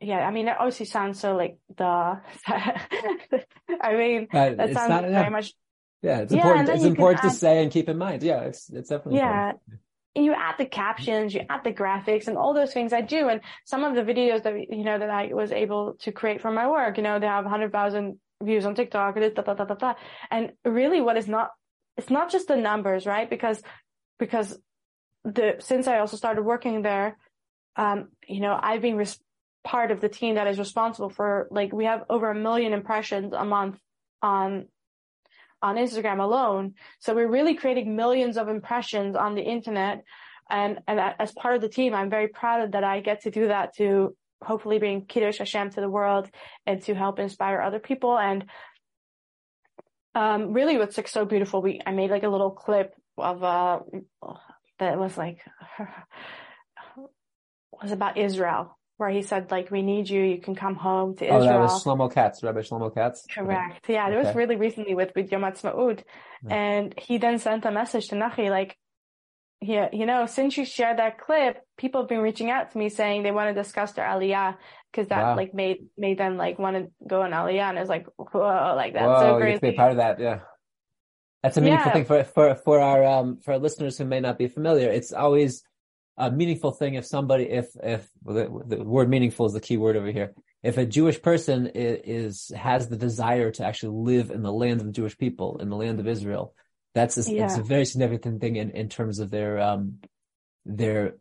[0.00, 1.84] yeah, I mean, it obviously sounds so like the,
[2.46, 5.52] I mean, uh, that sounds not, very much.
[6.02, 6.68] Yeah, it's yeah, important.
[6.70, 8.22] It's important to say and keep in mind.
[8.22, 9.18] Yeah, it's, it's definitely.
[9.18, 9.50] Yeah.
[9.50, 9.80] Important.
[10.14, 13.28] And you add the captions, you add the graphics and all those things I do.
[13.28, 16.54] And some of the videos that, you know, that I was able to create from
[16.54, 19.94] my work, you know, they have 100,000 views on TikTok, da, da, da, da, da.
[20.30, 21.50] And really what is not,
[21.96, 23.28] it's not just the numbers, right?
[23.28, 23.62] Because,
[24.18, 24.58] because
[25.24, 27.16] the, since I also started working there,
[27.76, 29.20] um, you know, I've been res-
[29.64, 33.32] part of the team that is responsible for, like, we have over a million impressions
[33.32, 33.78] a month
[34.22, 34.66] on,
[35.62, 36.74] on Instagram alone.
[37.00, 40.04] So we're really creating millions of impressions on the internet.
[40.48, 43.48] And, and as part of the team, I'm very proud that I get to do
[43.48, 44.14] that to
[44.46, 46.30] hopefully bring Kiddush Hashem to the world
[46.66, 48.16] and to help inspire other people.
[48.16, 48.44] And
[50.14, 53.80] um, really what's like so beautiful, we, I made like a little clip of, uh,
[54.78, 55.40] that was like,
[57.82, 61.24] was about Israel, where he said like, we need you, you can come home to
[61.24, 61.42] Israel.
[61.42, 63.26] Oh, that was Shlomo Katz, Rabbi Shlomo Katz.
[63.30, 63.84] Correct.
[63.84, 63.94] Okay.
[63.94, 66.02] Yeah, it was really recently with, with Yom Ha'atzmaut.
[66.46, 66.54] Yeah.
[66.54, 68.78] And he then sent a message to Nachi, like,
[69.60, 72.88] yeah, you know, since you shared that clip, people have been reaching out to me
[72.88, 74.56] saying they want to discuss their aliyah
[74.92, 75.36] because that wow.
[75.36, 78.92] like made made them like want to go on aliyah, and it's like whoa, like
[78.92, 79.52] that's whoa, so crazy.
[79.54, 80.40] You to be part of that, yeah.
[81.42, 81.92] That's a meaningful yeah.
[81.92, 84.90] thing for for for our um for our listeners who may not be familiar.
[84.90, 85.62] It's always
[86.18, 88.34] a meaningful thing if somebody if if well,
[88.66, 90.34] the, the, word meaningful is the key word over here.
[90.62, 94.80] If a Jewish person is, is has the desire to actually live in the land
[94.80, 96.54] of the Jewish people in the land of Israel,
[96.96, 97.44] that's a, yeah.
[97.44, 99.98] it's a very significant thing in, in terms of their um
[100.64, 101.14] their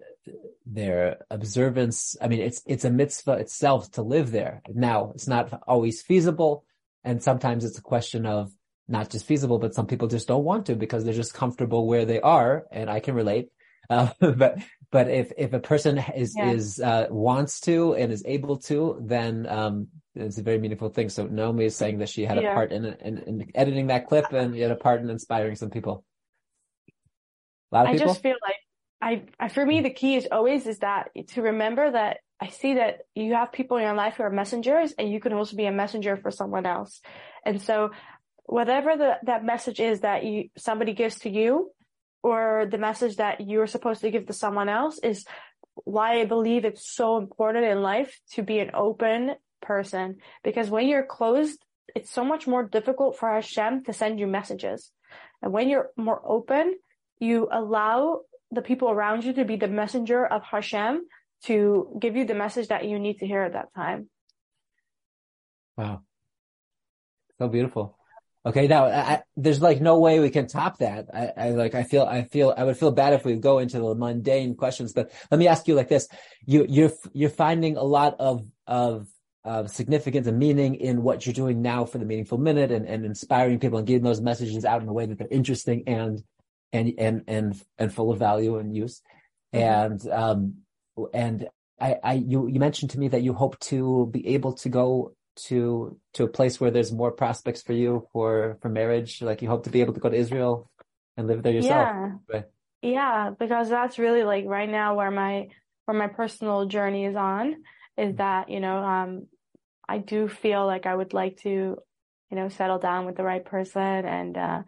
[0.66, 2.16] their observance.
[2.22, 4.62] I mean, it's it's a mitzvah itself to live there.
[4.74, 6.64] Now, it's not always feasible,
[7.04, 8.54] and sometimes it's a question of
[8.88, 12.06] not just feasible, but some people just don't want to because they're just comfortable where
[12.06, 13.50] they are, and I can relate.
[13.90, 14.58] Uh, but
[14.92, 16.52] but if if a person is yeah.
[16.52, 21.10] is uh, wants to and is able to, then um, it's a very meaningful thing.
[21.10, 22.52] So Naomi is saying that she had yeah.
[22.52, 25.70] a part in, in, in editing that clip and had a part in inspiring some
[25.70, 26.04] people.
[27.72, 28.08] A lot of I people?
[28.08, 28.56] just feel like
[29.02, 32.76] I, I, for me, the key is always is that to remember that I see
[32.76, 35.66] that you have people in your life who are messengers and you can also be
[35.66, 37.02] a messenger for someone else.
[37.46, 37.92] And so
[38.46, 41.72] whatever the, that message is that you, somebody gives to you
[42.26, 45.26] or the message that you're supposed to give to someone else is
[45.76, 50.88] why I believe it's so important in life to be an open person because when
[50.88, 51.60] you're closed,
[51.96, 54.92] it's so much more difficult for Hashem to send you messages.
[55.44, 56.74] And when you're more open,
[57.20, 61.06] you allow the people around you to be the messenger of Hashem
[61.44, 64.10] to give you the message that you need to hear at that time.
[65.78, 66.02] Wow.
[67.38, 67.95] So beautiful.
[68.46, 71.08] Okay, now I, there's like no way we can top that.
[71.12, 73.80] I, I, like I feel I feel I would feel bad if we go into
[73.80, 76.08] the mundane questions, but let me ask you like this:
[76.46, 79.08] you you're you're finding a lot of of
[79.46, 83.06] uh, significance and meaning in what you're doing now for the meaningful minute and, and
[83.06, 86.24] inspiring people and getting those messages out in a way that they're interesting and
[86.72, 89.02] and and and and full of value and use.
[89.54, 89.64] Mm-hmm.
[89.64, 90.54] And um
[91.14, 91.48] and
[91.80, 95.16] I, I you you mentioned to me that you hope to be able to go
[95.36, 99.22] to to a place where there's more prospects for you for for marriage.
[99.22, 100.70] Like you hope to be able to go to Israel
[101.18, 101.88] and live there yourself.
[101.88, 102.12] Yeah.
[102.32, 102.46] Right?
[102.82, 105.48] Yeah, because that's really like right now where my
[105.86, 107.56] where my personal journey is on
[107.98, 108.18] is mm-hmm.
[108.18, 109.28] that, you know, um
[109.88, 113.46] I do feel like I would like to, you know, settle down with the right
[113.46, 114.64] person and, uh,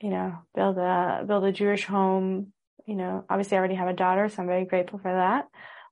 [0.00, 2.52] you know, build a, build a Jewish home.
[2.86, 5.46] You know, obviously I already have a daughter, so I'm very grateful for that.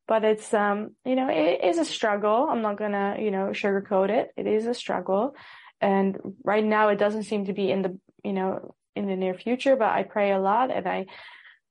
[0.07, 2.49] But it's, um, you know, it is a struggle.
[2.51, 4.33] I'm not gonna, you know, sugarcoat it.
[4.37, 5.35] It is a struggle.
[5.81, 9.35] And right now it doesn't seem to be in the, you know, in the near
[9.35, 11.07] future, but I pray a lot and I,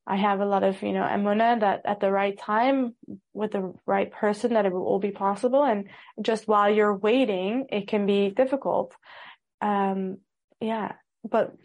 [0.06, 2.96] I have a lot of, you know, emuna that at the right time
[3.34, 5.64] with the right person that it will all be possible.
[5.64, 5.88] And
[6.22, 8.94] just while you're waiting, it can be difficult.
[9.62, 10.18] Um,
[10.60, 11.56] yeah, but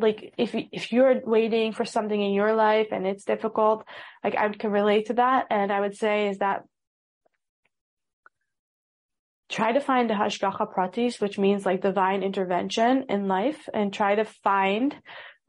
[0.00, 3.84] like if, if you're waiting for something in your life and it's difficult,
[4.24, 5.46] like I can relate to that.
[5.50, 6.62] And I would say is that
[9.50, 14.14] try to find the hashgacha pratis, which means like divine intervention in life and try
[14.14, 14.94] to find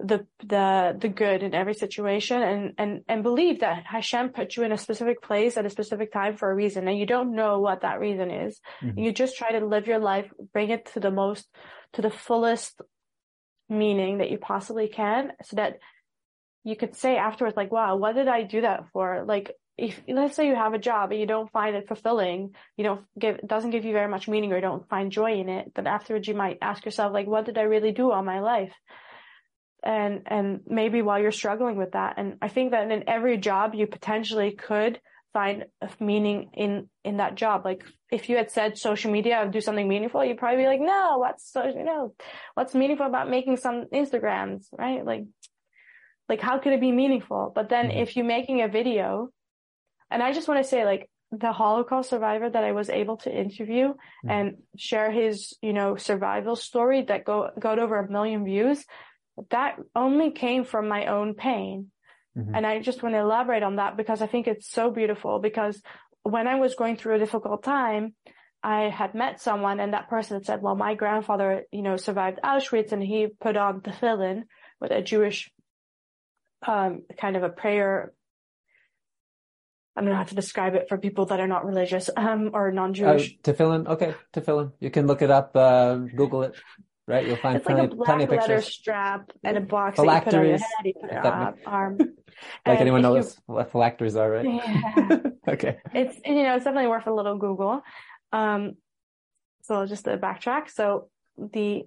[0.04, 4.64] the the the good in every situation and and and believe that Hashem put you
[4.64, 7.60] in a specific place at a specific time for a reason and you don't know
[7.60, 8.60] what that reason is.
[8.82, 9.00] Mm-hmm.
[9.00, 11.48] You just try to live your life, bring it to the most
[11.94, 12.82] to the fullest
[13.72, 15.80] meaning that you possibly can so that
[16.64, 20.36] you could say afterwards like wow what did I do that for like if let's
[20.36, 23.72] say you have a job and you don't find it fulfilling, you don't give doesn't
[23.72, 26.36] give you very much meaning or you don't find joy in it, then afterwards you
[26.36, 28.74] might ask yourself like what did I really do all my life?
[29.84, 33.74] and and maybe while you're struggling with that and i think that in every job
[33.74, 35.00] you potentially could
[35.34, 35.66] find
[36.00, 40.24] meaning in in that job like if you had said social media do something meaningful
[40.24, 42.14] you'd probably be like no what's so you know
[42.56, 45.24] what's meaningful about making some instagrams right like
[46.28, 48.00] like how could it be meaningful but then mm-hmm.
[48.00, 49.30] if you're making a video
[50.10, 53.34] and i just want to say like the holocaust survivor that i was able to
[53.34, 54.30] interview mm-hmm.
[54.30, 58.84] and share his you know survival story that go got over a million views
[59.50, 61.92] that only came from my own pain.
[62.38, 62.56] Mm-hmm.
[62.56, 65.82] And I just want to elaborate on that because I think it's so beautiful because
[66.24, 68.14] when I was going through a difficult time,
[68.64, 72.92] I had met someone and that person said, well, my grandfather, you know, survived Auschwitz
[72.92, 74.44] and he put on the tefillin
[74.80, 75.52] with a Jewish,
[76.66, 78.14] um, kind of a prayer.
[79.96, 82.72] I don't know how to describe it for people that are not religious, um, or
[82.72, 83.34] non-Jewish.
[83.34, 83.88] Uh, tefillin.
[83.88, 84.16] Okay.
[84.32, 84.72] Tefillin.
[84.80, 86.56] You can look it up, uh, Google it.
[87.12, 87.28] Right?
[87.28, 90.04] You'll find it's plenty, like a black plenty of leather strap and a box that
[90.04, 91.98] you put on your head, you put If your arm.
[92.66, 94.46] Like And anyone if you- knows what phylacteries are, right?
[94.46, 95.18] Yeah.
[95.48, 95.78] okay.
[95.94, 97.84] it's you know it's definitely worth a little Google.
[98.32, 98.78] Um,
[99.64, 101.84] so just to backtrack, so the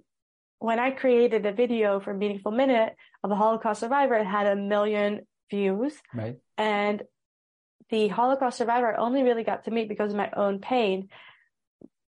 [0.61, 2.95] when I created a video for Meaningful Minute
[3.25, 6.37] of a Holocaust survivor, it had a million views, Right.
[6.57, 7.03] and
[7.91, 11.09] the Holocaust survivor I only really got to meet because of my own pain.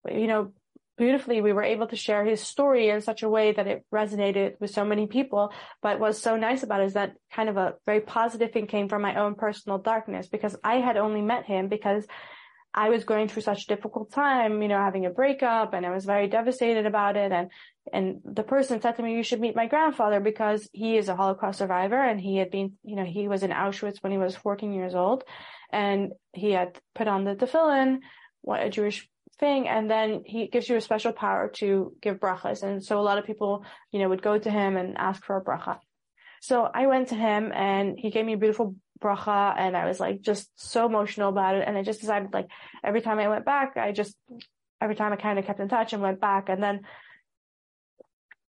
[0.09, 0.53] You know,
[0.97, 4.55] beautifully, we were able to share his story in such a way that it resonated
[4.61, 5.53] with so many people.
[5.83, 8.89] But what's so nice about it is that kind of a very positive thing came
[8.89, 12.07] from my own personal darkness because I had only met him because
[12.77, 15.91] I was going through such a difficult time, you know, having a breakup and I
[15.91, 17.33] was very devastated about it.
[17.33, 17.51] And,
[17.91, 21.17] and the person said to me, you should meet my grandfather because he is a
[21.17, 24.37] Holocaust survivor and he had been, you know, he was in Auschwitz when he was
[24.37, 25.25] 14 years old
[25.73, 28.01] and he had put on the tefillin,
[28.43, 29.09] what a Jewish
[29.39, 29.69] thing.
[29.69, 32.63] And then he gives you a special power to give brachas.
[32.63, 35.37] And so a lot of people, you know, would go to him and ask for
[35.37, 35.79] a bracha.
[36.41, 40.01] So I went to him and he gave me a beautiful bracha and I was
[40.01, 41.65] like just so emotional about it.
[41.67, 42.49] And I just decided like
[42.85, 44.17] every time I went back, I just,
[44.81, 46.49] every time I kind of kept in touch and went back.
[46.49, 46.81] And then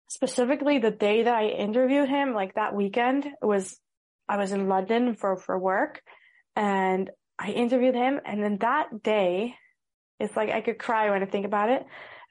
[0.09, 3.79] specifically the day that I interviewed him, like that weekend was,
[4.29, 6.03] I was in London for, for work
[6.57, 8.21] and I interviewed him.
[8.25, 9.55] And then that day,
[10.25, 11.85] it's like I could cry when I think about it.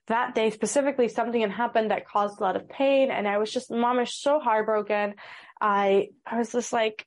[0.08, 3.10] That day specifically, something had happened that caused a lot of pain.
[3.10, 5.16] And I was just, mom is so heartbroken.
[5.62, 7.06] I, I was just like,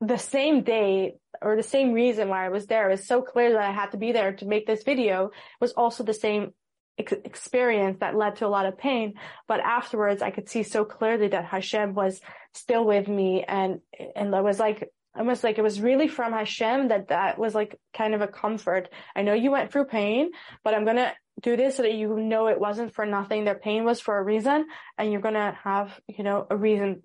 [0.00, 2.88] the same day or the same reason why I was there.
[2.88, 5.30] It was so clear that I had to be there to make this video
[5.60, 6.52] was also the same
[6.98, 9.14] ex- experience that led to a lot of pain.
[9.48, 12.20] But afterwards, I could see so clearly that Hashem was
[12.52, 13.42] still with me.
[13.48, 13.80] And,
[14.14, 17.78] and I was like, almost like it was really from Hashem that that was like
[17.94, 18.88] kind of a comfort.
[19.14, 20.30] I know you went through pain,
[20.62, 23.44] but I'm going to do this so that you know it wasn't for nothing.
[23.44, 27.02] Their pain was for a reason and you're going to have, you know, a reason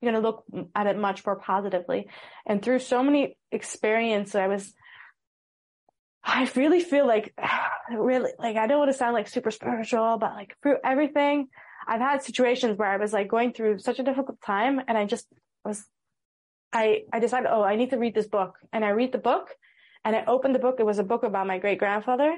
[0.00, 2.08] you're going to look at it much more positively.
[2.44, 4.72] And through so many experiences, I was,
[6.24, 7.34] I really feel like,
[7.96, 11.48] really, like, I don't want to sound like super spiritual, but like through everything,
[11.86, 15.04] I've had situations where I was like going through such a difficult time and I
[15.04, 15.26] just
[15.64, 15.84] was,
[16.72, 18.58] I, I decided, oh, I need to read this book.
[18.72, 19.48] And I read the book
[20.04, 20.76] and I opened the book.
[20.78, 22.34] It was a book about my great grandfather.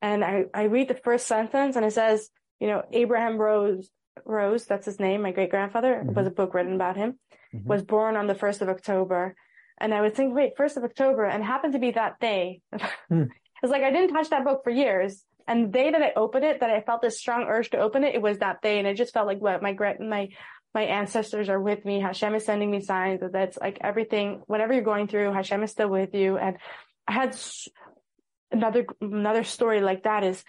[0.00, 2.30] And I, I read the first sentence and it says,
[2.60, 3.90] you know, Abraham Rose,
[4.24, 6.14] Rose, that's his name, my great grandfather, Mhm.
[6.14, 7.18] was a book written about him,
[7.54, 7.64] Mhm.
[7.66, 9.34] was born on the 1st of October.
[9.78, 12.60] And I would think, wait, 1st of October, and it happened to be that day.
[13.08, 13.24] Hmm.
[13.62, 15.24] It's like I didn't touch that book for years.
[15.46, 18.02] And the day that I opened it, that I felt this strong urge to open
[18.02, 18.78] it, it was that day.
[18.80, 20.28] And it just felt like what my my
[20.74, 22.00] my ancestors are with me.
[22.00, 25.70] Hashem is sending me signs that that's like everything, whatever you're going through, Hashem is
[25.70, 26.38] still with you.
[26.38, 26.56] And
[27.06, 27.36] I had
[28.50, 30.42] another another story like that is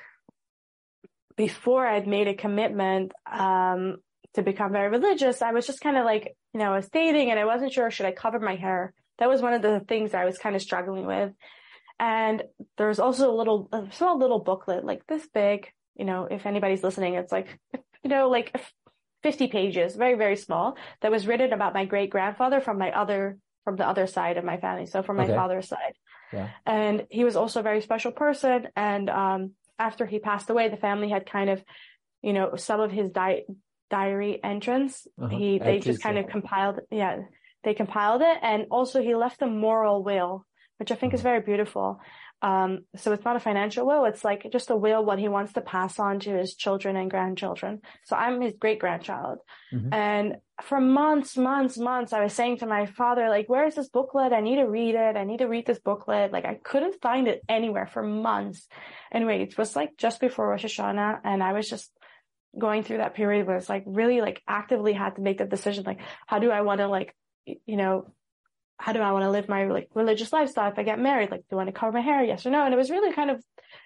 [1.36, 3.98] before I'd made a commitment um,
[4.36, 7.32] to become very religious, I was just kind of like, you know, I was dating
[7.32, 8.94] and I wasn't sure should I cover my hair.
[9.20, 11.32] That was one of the things I was kind of struggling with.
[12.00, 12.44] And
[12.78, 15.68] there's also a little, a small little booklet like this big.
[15.96, 17.60] You know, if anybody's listening, it's like,
[18.04, 18.56] you know, like
[19.24, 23.38] 50 pages, very, very small, that was written about my great grandfather from my other,
[23.64, 24.86] from the other side of my family.
[24.86, 25.36] So from my Okay.
[25.36, 25.96] father's side.
[26.34, 26.50] Yeah.
[26.66, 28.68] And he was also a very special person.
[28.76, 31.64] And, um, after he passed away, the family had kind of,
[32.22, 33.46] you know, some of his di-
[33.90, 35.08] diary entrance.
[35.22, 35.30] Uh-huh.
[35.36, 37.18] He, they just kind of compiled, yeah,
[37.64, 38.38] they compiled it.
[38.42, 40.46] And also he left a moral will,
[40.78, 41.24] which I think is Mhm.
[41.24, 42.00] very beautiful.
[42.44, 44.04] Um, so it's not a financial will.
[44.04, 47.10] It's like just a will, what he wants to pass on to his children and
[47.10, 47.80] grandchildren.
[48.04, 49.40] So I'm his great grandchild.
[49.74, 49.94] Mhm.
[49.94, 54.34] And for months, months, months, I was saying to my father, like, where's this booklet?
[54.34, 55.16] I need to read it.
[55.16, 56.34] I need to read this booklet.
[56.34, 58.68] Like I couldn't find it anywhere for months.
[59.10, 61.90] Anyway, it was like just before Rosh Hashanah and I was just
[62.60, 65.86] going through that period where it's like really like actively had to make the decision,
[65.86, 67.16] like, how do I want to like,
[67.46, 68.14] you know,
[68.78, 71.32] how do I want to live my like religious lifestyle if I get married?
[71.32, 72.24] Like, do I want to cover my hair?
[72.24, 72.66] Yes or no?
[72.66, 73.44] And it was really kind of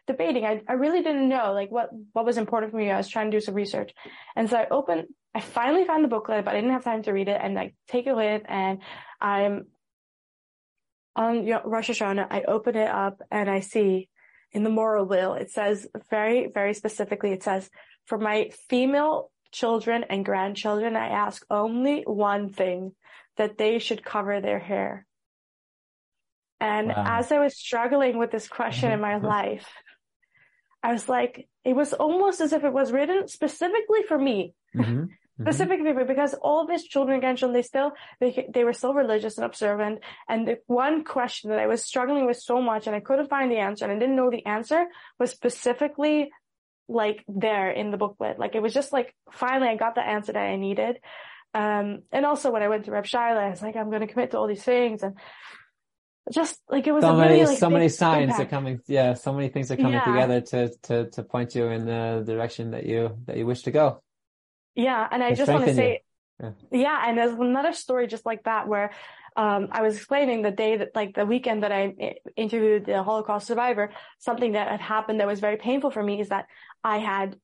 [0.08, 0.46] debating.
[0.46, 2.90] I, I really didn't know like what, what was important for me.
[2.90, 3.92] I was trying to do some research.
[4.36, 7.12] And so I opened, I finally found the booklet, but I didn't have time to
[7.12, 8.80] read it and like take it with and
[9.22, 9.68] I'm
[11.16, 12.28] on Yo- Rosh Hashanah.
[12.30, 14.10] I open it up and I see
[14.52, 17.70] in the moral will, it says very, very specifically, it says,
[18.06, 22.94] for my female children and grandchildren, I ask only one thing
[23.38, 25.06] that they should cover their hair.
[26.60, 27.04] And Wow.
[27.20, 29.70] as I was struggling with this question in my life,
[30.84, 34.86] I was like, it was almost as if it was written specifically for me, Mhm.
[34.86, 35.10] Mhm.
[35.42, 38.94] specifically for because all of his children and grandchildren, they still, they, they were still
[38.94, 40.00] religious and observant.
[40.28, 43.52] And the one question that I was struggling with so much and I couldn't find
[43.52, 44.88] the answer and I didn't know the answer
[45.20, 46.32] was specifically
[46.88, 48.40] like there in the booklet.
[48.40, 51.00] Like it was just like finally I got the answer that I needed.
[51.54, 54.08] Um, and also when I went to Reb Shaila, I was like, I'm going to
[54.08, 55.16] commit to all these things and
[56.32, 58.42] just like it was so many, really, like, so many signs impact.
[58.42, 58.80] are coming.
[58.88, 59.14] Yeah.
[59.14, 60.04] So many things are coming Yeah.
[60.06, 63.72] together to, to, to point you in the direction that you, that you wish to
[63.72, 64.04] go.
[64.76, 66.04] Yeah, and I just want to say,
[66.40, 66.52] Yeah.
[66.72, 67.04] yeah.
[67.08, 68.92] and there's another story just like that where
[69.36, 73.48] um, I was explaining the day that, like the weekend that i- interviewed the Holocaust
[73.48, 76.46] survivor, something that had happened that was very painful for me is that
[76.84, 77.38] I had,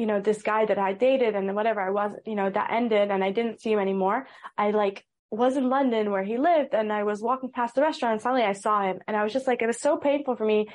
[0.00, 3.10] you know, this guy that I dated and whatever I was, you know, that ended
[3.10, 4.26] and I didn't see him anymore.
[4.56, 8.14] I like was in London where he lived and I was walking past the restaurant
[8.14, 10.46] and suddenly I saw him and I was just like, it was so painful for
[10.46, 10.68] me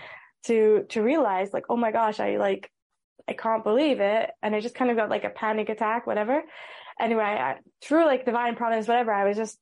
[0.43, 2.71] to, to realize like, oh my gosh, I like,
[3.27, 4.29] I can't believe it.
[4.43, 6.43] And I just kind of got like a panic attack, whatever.
[7.01, 9.57] Anyway, I, through like divine providence, whatever, I was just,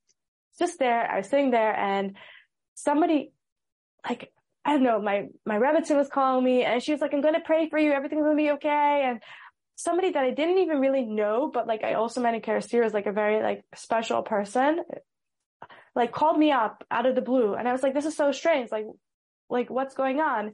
[0.59, 1.09] just there.
[1.09, 2.17] I was sitting there and
[2.75, 3.31] somebody,
[4.07, 4.29] like,
[4.65, 7.33] I don't know, my, my Rebbitzin was calling me and she was like, I'm going
[7.33, 7.91] to pray for you.
[7.91, 9.03] Everything's going to be okay.
[9.05, 9.21] And
[9.75, 12.93] somebody that I didn't even really know, but like I also met in Kerister as
[12.93, 14.81] like a very like special person,
[15.95, 17.53] like called me up out of the blue.
[17.55, 18.71] And I was like, this is so strange.
[18.71, 18.85] Like,
[19.49, 20.53] like what's going on?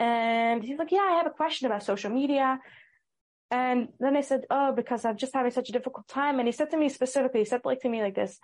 [0.00, 2.58] And he's like, yeah, I have a question about social media.
[3.50, 6.38] And then I said, oh, because I'm just having such a difficult time.
[6.38, 8.38] And he said to me specifically, he said like to me like this,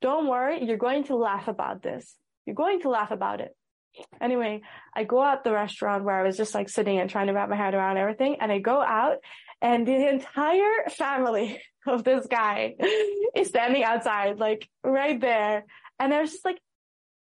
[0.00, 2.14] don't worry, you're going to laugh about this.
[2.46, 3.54] You're going to laugh about it.
[4.20, 4.62] Anyway,
[4.94, 7.48] I go out the restaurant where I was just like sitting and trying to wrap
[7.48, 8.36] my head around everything.
[8.40, 9.18] And I go out
[9.62, 12.74] and the entire family of this guy
[13.34, 15.64] is standing outside, like right there.
[15.98, 16.60] And I was just like,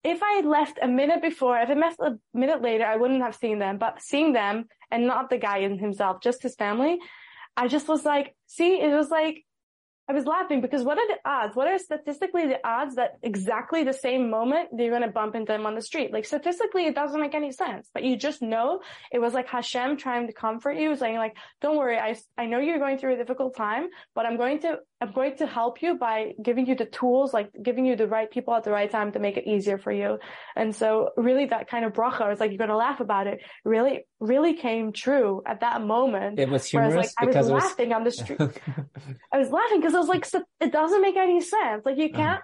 [0.04, 3.22] if I had left a minute before, if I left a minute later, I wouldn't
[3.22, 6.98] have seen them, but seeing them and not the guy in himself, just his family,
[7.56, 9.44] I just was like, see, it was like,
[10.08, 11.54] I was laughing because what are the odds?
[11.54, 15.52] What are statistically the odds that exactly the same moment you're going to bump into
[15.52, 16.14] them on the street?
[16.14, 18.80] Like statistically, it doesn't make any sense, but you just know
[19.12, 21.98] it was like Hashem trying to comfort you, saying like, don't worry.
[21.98, 25.36] I, I know you're going through a difficult time, but I'm going to, I'm going
[25.36, 28.64] to help you by giving you the tools, like giving you the right people at
[28.64, 30.18] the right time to make it easier for you.
[30.56, 33.28] And so really that kind of bracha, I was like, you're going to laugh about
[33.28, 36.40] it really, really came true at that moment.
[36.40, 37.62] It was Whereas humorous like I was because it was.
[37.62, 38.40] laughing on the street.
[39.32, 41.84] I was laughing because I was like, "So- it doesn't make any sense.
[41.86, 42.02] Like Uh-huh.
[42.02, 42.40] you can't,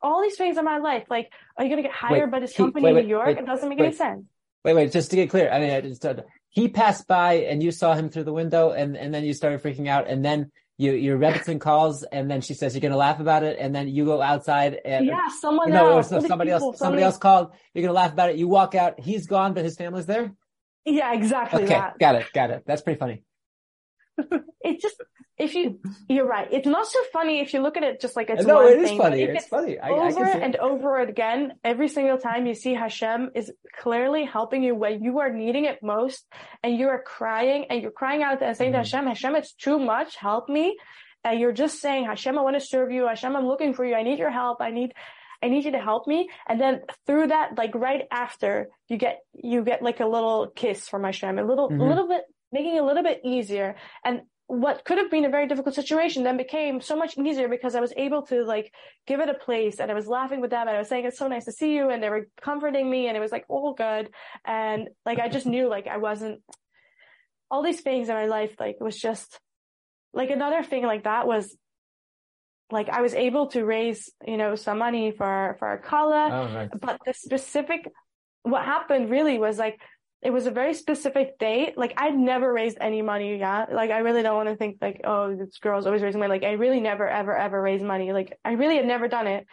[0.00, 2.52] all these things in my life, like, are you going to get hired by this
[2.52, 3.26] he- company wait, in New York?
[3.26, 4.24] wait, it doesn't make any sense.
[4.64, 5.50] Wait, wait, just to get clear.
[5.50, 6.04] I mean, I just,
[6.48, 9.62] he passed by and you saw him through the window and, and then you started
[9.62, 10.50] freaking out and then
[10.80, 13.86] you, your Rebbitzin calls and then she says you're to laugh about it and then
[13.88, 16.10] you go outside and Yeah, someone no, else.
[16.12, 17.52] all these somebody people, else, so somebody else called.
[17.74, 18.36] You're to laugh about it.
[18.36, 18.98] You walk out.
[18.98, 20.32] He's gone, but his family's there.
[20.86, 21.74] Yeah, exactly Okay.
[21.74, 21.98] that.
[21.98, 22.26] Got it.
[22.32, 22.62] Got it.
[22.66, 23.22] That's pretty funny.
[24.62, 24.96] It just,
[25.46, 26.46] if you, you're right.
[26.52, 28.78] It's not so funny if you look at it just like it's no, one it
[28.80, 29.22] is thing, funny.
[29.22, 29.78] if It's funny.
[29.78, 30.60] I, I over can and it.
[30.60, 33.50] over again, every single time you see Hashem is
[33.82, 36.24] clearly helping you when you are needing it most
[36.62, 38.82] and you are crying and you're crying out and saying to Mhm.
[38.84, 40.16] Hashem, Hashem, it's too much.
[40.16, 40.76] Help me.
[41.24, 43.06] And you're just saying, Hashem, I want to serve you.
[43.06, 43.94] Hashem, I'm looking for you.
[43.94, 44.58] I need your help.
[44.62, 44.92] I need,
[45.42, 46.28] I need you to help me.
[46.48, 50.88] And then through that, like right after you get, you get like a little kiss
[50.88, 51.80] from Hashem, a little, Mhm.
[51.80, 52.22] a little bit,
[52.52, 53.76] making it a little bit easier.
[54.04, 57.76] And what could have been a very difficult situation then became so much easier because
[57.76, 58.72] I was able to like
[59.06, 61.18] give it a place and I was laughing with them and I was saying it's
[61.18, 63.74] so nice to see you and they were comforting me and it was like all
[63.74, 64.10] good
[64.44, 66.40] and like I just knew like I wasn't
[67.48, 69.38] all these things in my life like it was just
[70.12, 71.56] like another thing like that was
[72.72, 76.70] like I was able to raise you know some money for for kala Oh, right.
[76.80, 77.86] but the specific
[78.42, 79.78] what happened really was like
[80.22, 81.76] it was a very specific date.
[81.76, 85.00] Like i'd never raised any money yeah like i really don't want to think like
[85.04, 86.30] oh this girl's always raising money.
[86.30, 88.12] Like i really never ever ever raised money.
[88.12, 89.46] Like i really had never done it.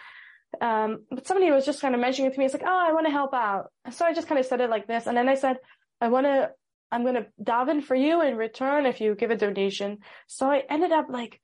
[0.62, 2.46] Um but somebody was just kind of mentioning it to me.
[2.46, 3.72] It's like oh i want to help out.
[3.92, 5.58] So i just kind of said it like this and then i said
[6.02, 6.52] i want to
[6.92, 10.00] i'm going to daven for you in return if you give a donation.
[10.28, 11.40] So i ended up like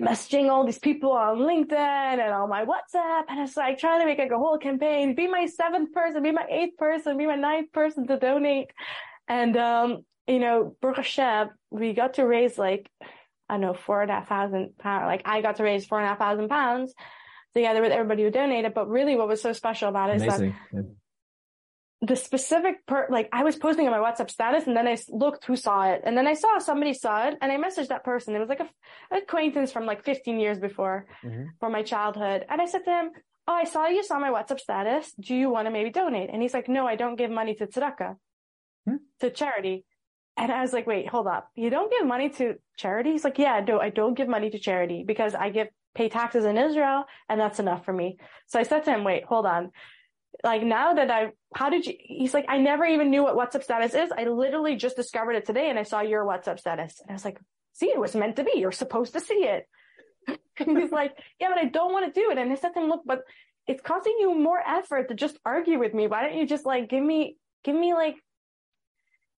[0.00, 3.24] messaging all these people on LinkedIn and on my WhatsApp.
[3.28, 6.32] And it's like trying to make like a whole campaign, be my seventh person, be
[6.32, 8.70] my eighth person, be my ninth person to donate.
[9.28, 12.90] And, um, you know, Baruch we got to raise like,
[13.48, 15.06] I don't know, four and a half thousand pounds.
[15.06, 16.94] Like I got to raise four and a half thousand pounds
[17.54, 18.74] together with everybody who donated.
[18.74, 20.96] But really what was so special about it is that Amazing.
[22.06, 25.44] The specific per like I was posting on my WhatsApp status and then I looked
[25.44, 28.34] who saw it and then I saw somebody saw it and I messaged that person.
[28.34, 28.68] It was like an
[29.10, 31.46] acquaintance from like 15 years before Mhm.
[31.60, 32.44] from my childhood.
[32.48, 33.10] And I said to him,
[33.46, 35.12] Oh, I saw you saw my WhatsApp status.
[35.12, 36.30] Do you want to maybe donate?
[36.30, 38.16] And he's like, No, I don't give money to tzedakah,
[38.86, 38.96] Hmm.
[39.20, 39.84] to charity.
[40.36, 41.48] And I was like, wait, hold up.
[41.54, 43.12] You don't give money to charity?
[43.12, 46.44] He's like, yeah, no, I don't give money to charity because I give pay taxes
[46.44, 48.18] in Israel and that's enough for me.
[48.48, 49.70] So I said to him, wait, hold on
[50.42, 53.62] like now that I how did you, he's like, I never even knew what WhatsApp
[53.62, 54.10] status is.
[54.10, 57.00] I literally just discovered it today and I saw your WhatsApp status.
[57.00, 57.38] And I was like,
[57.72, 58.52] see, it was meant to be.
[58.56, 59.68] You're supposed to see it.
[60.58, 62.38] and he's like, yeah, but I don't want to do it.
[62.38, 63.20] And I said to him, look, but
[63.66, 66.06] it's costing you more effort to just argue with me.
[66.06, 68.16] Why don't you just like give me, give me like,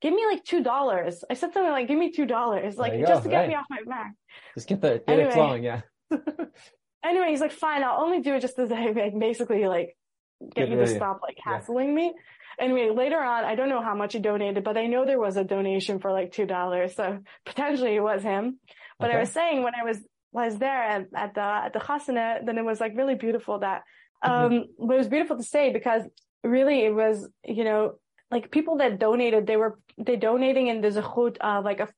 [0.01, 1.24] give me like two dollars.
[1.30, 3.49] I said something like, give me two dollars, like just to get right.
[3.49, 4.14] me off my back.
[4.55, 5.80] Just get the get anyway, it flowing, yeah.
[7.05, 9.97] anyway, he's like, fine, I'll only do it just as I like basically like
[10.41, 11.95] get, get you to stop like hassling yeah.
[11.95, 12.14] me.
[12.59, 15.37] Anyway, later on, I don't know how much he donated, but I know there was
[15.37, 18.59] a donation for like two dollars, so potentially it was him.
[18.99, 19.16] But okay.
[19.16, 19.99] I was saying when I was
[20.32, 23.82] was there at, at the at the chasana, then it was like really beautiful that
[24.24, 24.30] mm-hmm.
[24.30, 24.93] um mm-hmm.
[24.93, 26.03] it was beautiful to say because
[26.43, 27.99] really it was you know
[28.30, 31.89] like people that donated they were they donating in the zechut of like a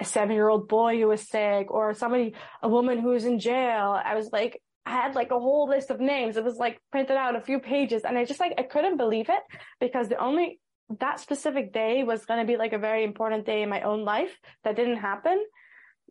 [0.00, 3.38] a seven year old boy who was sick or somebody a woman who was in
[3.38, 3.98] jail.
[4.04, 6.36] I was like I had like a whole list of names.
[6.36, 9.28] It was like printed out a few pages and I just like, I couldn't believe
[9.28, 9.42] it
[9.80, 10.60] because the only,
[10.98, 14.04] that specific day was going to be like a very important day in my own
[14.04, 15.42] life that didn't happen.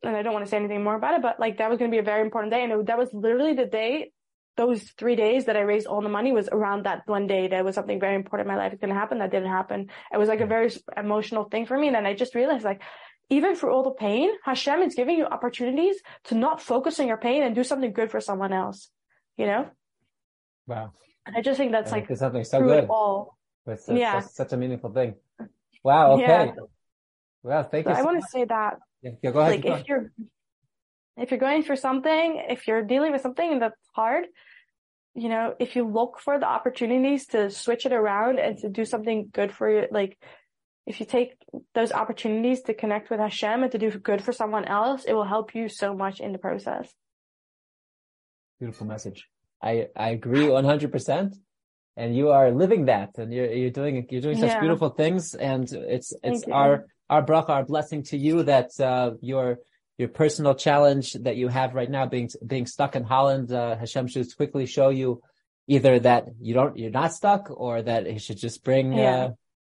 [0.04, 1.92] And I don't want to say anything more about it, but like that was going
[1.92, 2.64] to be a very important day.
[2.64, 4.12] And it, that was literally the day,
[4.58, 7.48] those three days that I raised all the money was around that one day.
[7.50, 9.20] that was something very important in my life was going to happen.
[9.20, 9.90] That didn't happen.
[10.14, 10.50] It was like a mm.
[10.50, 11.88] very emotional thing for me.
[11.88, 12.82] And then I just realized like,
[13.32, 17.18] even through all the pain, Hashem is giving you opportunities to not focus on your
[17.18, 18.90] pain and do something good for someone else.
[19.38, 19.70] You know?
[20.68, 20.92] Wow.
[21.26, 22.88] And I just think that's like something so good.
[22.90, 23.38] all.
[23.66, 24.20] It's such, yeah.
[24.20, 25.16] such a meaningful thing.
[25.82, 26.14] Wow.
[26.14, 26.26] Okay.
[26.26, 26.52] Yeah.
[27.42, 27.94] Well, thank you.
[27.94, 28.78] So I want to say that.
[29.02, 29.64] Yeah, yeah, go ahead.
[29.64, 30.12] Like if you're,
[31.18, 34.26] if you're going through something, if you're dealing with something that's hard,
[35.16, 38.84] you know, if you look for the opportunities to switch it around and to do
[38.84, 40.18] something good for you, like
[40.86, 41.36] if you take
[41.76, 45.26] those opportunities to connect with Hashem and to do good for someone else, it will
[45.26, 46.92] help you so much in the process.
[48.60, 49.28] Beautiful message.
[49.62, 51.36] I, I agree 100%.
[51.98, 54.60] And you are living that and you're, you're doing, you're doing such yeah.
[54.60, 55.36] beautiful things.
[55.36, 59.60] And it's, it's our, our bracha, our blessing to you that, uh, your,
[59.98, 64.08] your personal challenge that you have right now being, being stuck in Holland, uh, Hashem
[64.08, 65.22] should quickly show you
[65.68, 69.26] either that you don't, you're not stuck or that he should just bring, yeah.
[69.26, 69.30] uh,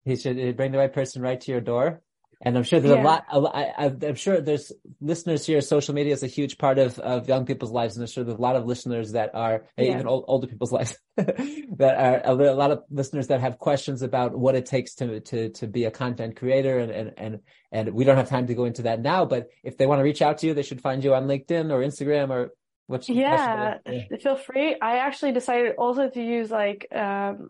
[0.04, 2.02] he should bring the right person right to your door.
[2.44, 3.02] And I'm sure there's yeah.
[3.02, 5.60] a lot, a I, am sure there's listeners here.
[5.60, 7.96] Social media is a huge part of, of young people's lives.
[7.96, 9.94] And I'm sure there's a lot of listeners that are, yeah.
[9.94, 14.36] even old, older people's lives, that are a lot of listeners that have questions about
[14.36, 16.80] what it takes to, to, to be a content creator.
[16.80, 17.40] And, and, and,
[17.70, 20.04] and we don't have time to go into that now, but if they want to
[20.04, 22.50] reach out to you, they should find you on LinkedIn or Instagram or
[22.92, 24.76] What's yeah, yeah, feel free.
[24.80, 27.48] I actually decided also to use like, um,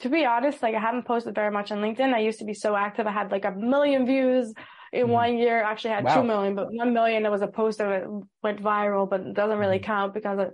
[0.00, 2.12] to be honest, like I haven't posted very much on LinkedIn.
[2.12, 3.06] I used to be so active.
[3.06, 4.52] I had like a million views
[4.92, 5.10] in mm.
[5.10, 5.62] one year.
[5.62, 6.16] Actually, I had wow.
[6.16, 7.22] two million, but one million.
[7.22, 8.06] There was a post that
[8.42, 9.84] went viral, but it doesn't really mm.
[9.84, 10.50] count because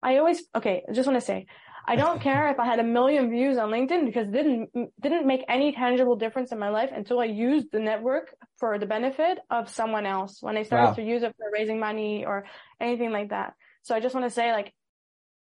[0.00, 0.84] I always okay.
[0.88, 1.46] I just want to say
[1.88, 4.70] I don't care if I had a million views on LinkedIn because it didn't
[5.00, 8.86] didn't make any tangible difference in my life until I used the network for the
[8.86, 10.38] benefit of someone else.
[10.40, 10.94] When I started wow.
[10.94, 12.44] to use it for raising money or
[12.80, 13.54] anything like that.
[13.82, 14.74] So I just want to say like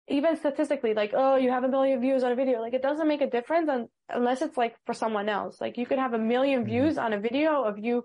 [0.07, 3.07] even statistically, like, oh, you have a million views on a video, like it doesn't
[3.07, 5.59] make a difference un- unless it's like for someone else.
[5.61, 6.65] Like you could have a 1000000 mm-hmm.
[6.65, 8.03] views on a video of you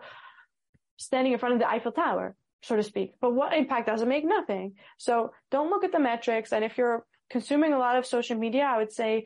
[0.98, 3.14] standing in front of the Eiffel Tower, so to speak.
[3.20, 4.24] But what impact does it make?
[4.24, 4.74] Nothing.
[4.98, 6.52] So don't look at the metrics.
[6.52, 9.24] And if you're consuming a lot of social media, I would say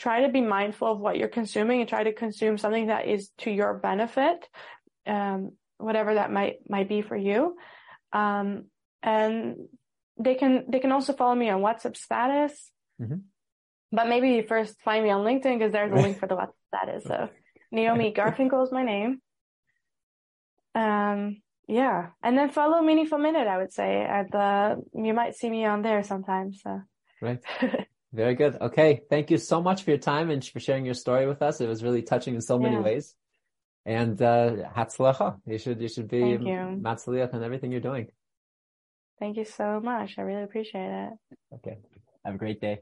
[0.00, 3.30] try to be mindful of what you're consuming and try to consume something that is
[3.38, 4.48] to your benefit,
[5.06, 7.56] um, whatever that might might be for you.
[8.12, 8.64] Um,
[9.02, 9.56] and
[10.18, 12.70] they can they can also follow me on WhatsApp status.
[13.00, 13.16] Mm-hmm.
[13.92, 16.52] But maybe you first find me on LinkedIn because there's a link for the WhatsApp
[16.74, 17.04] status.
[17.04, 17.28] So
[17.70, 19.20] Naomi Garfinkel is my name.
[20.74, 23.46] Um, yeah, and then follow Meaningful Minute.
[23.46, 26.62] I would say at the you might see me on there sometimes.
[26.62, 26.82] So.
[27.20, 27.40] Right.
[28.12, 28.56] Very good.
[28.60, 29.02] Okay.
[29.08, 31.60] Thank you so much for your time and for sharing your story with us.
[31.60, 32.82] It was really touching in so many yeah.
[32.82, 33.14] ways.
[33.86, 35.40] And uh Hatzlacha.
[35.46, 38.08] You should you should be Matzliach and everything you're doing.
[39.18, 40.18] Thank you so much.
[40.18, 41.12] I really appreciate it.
[41.54, 41.78] Okay.
[42.24, 42.80] Have a great day.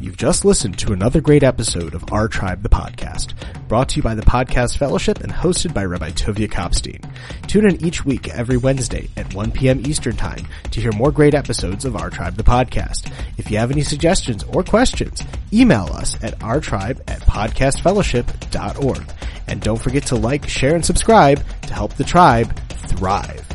[0.00, 3.32] You've just listened to another great episode of Our Tribe the Podcast,
[3.68, 7.02] brought to you by the Podcast Fellowship and hosted by Rabbi Tuvia Kopstein.
[7.46, 9.80] Tune in each week every Wednesday at 1 p.m.
[9.86, 13.10] Eastern Time to hear more great episodes of Our Tribe the Podcast.
[13.38, 15.22] If you have any suggestions or questions,
[15.52, 19.12] email us at ourtribe at podcastfellowship.org.
[19.46, 23.53] And don't forget to like, share, and subscribe to help the tribe thrive.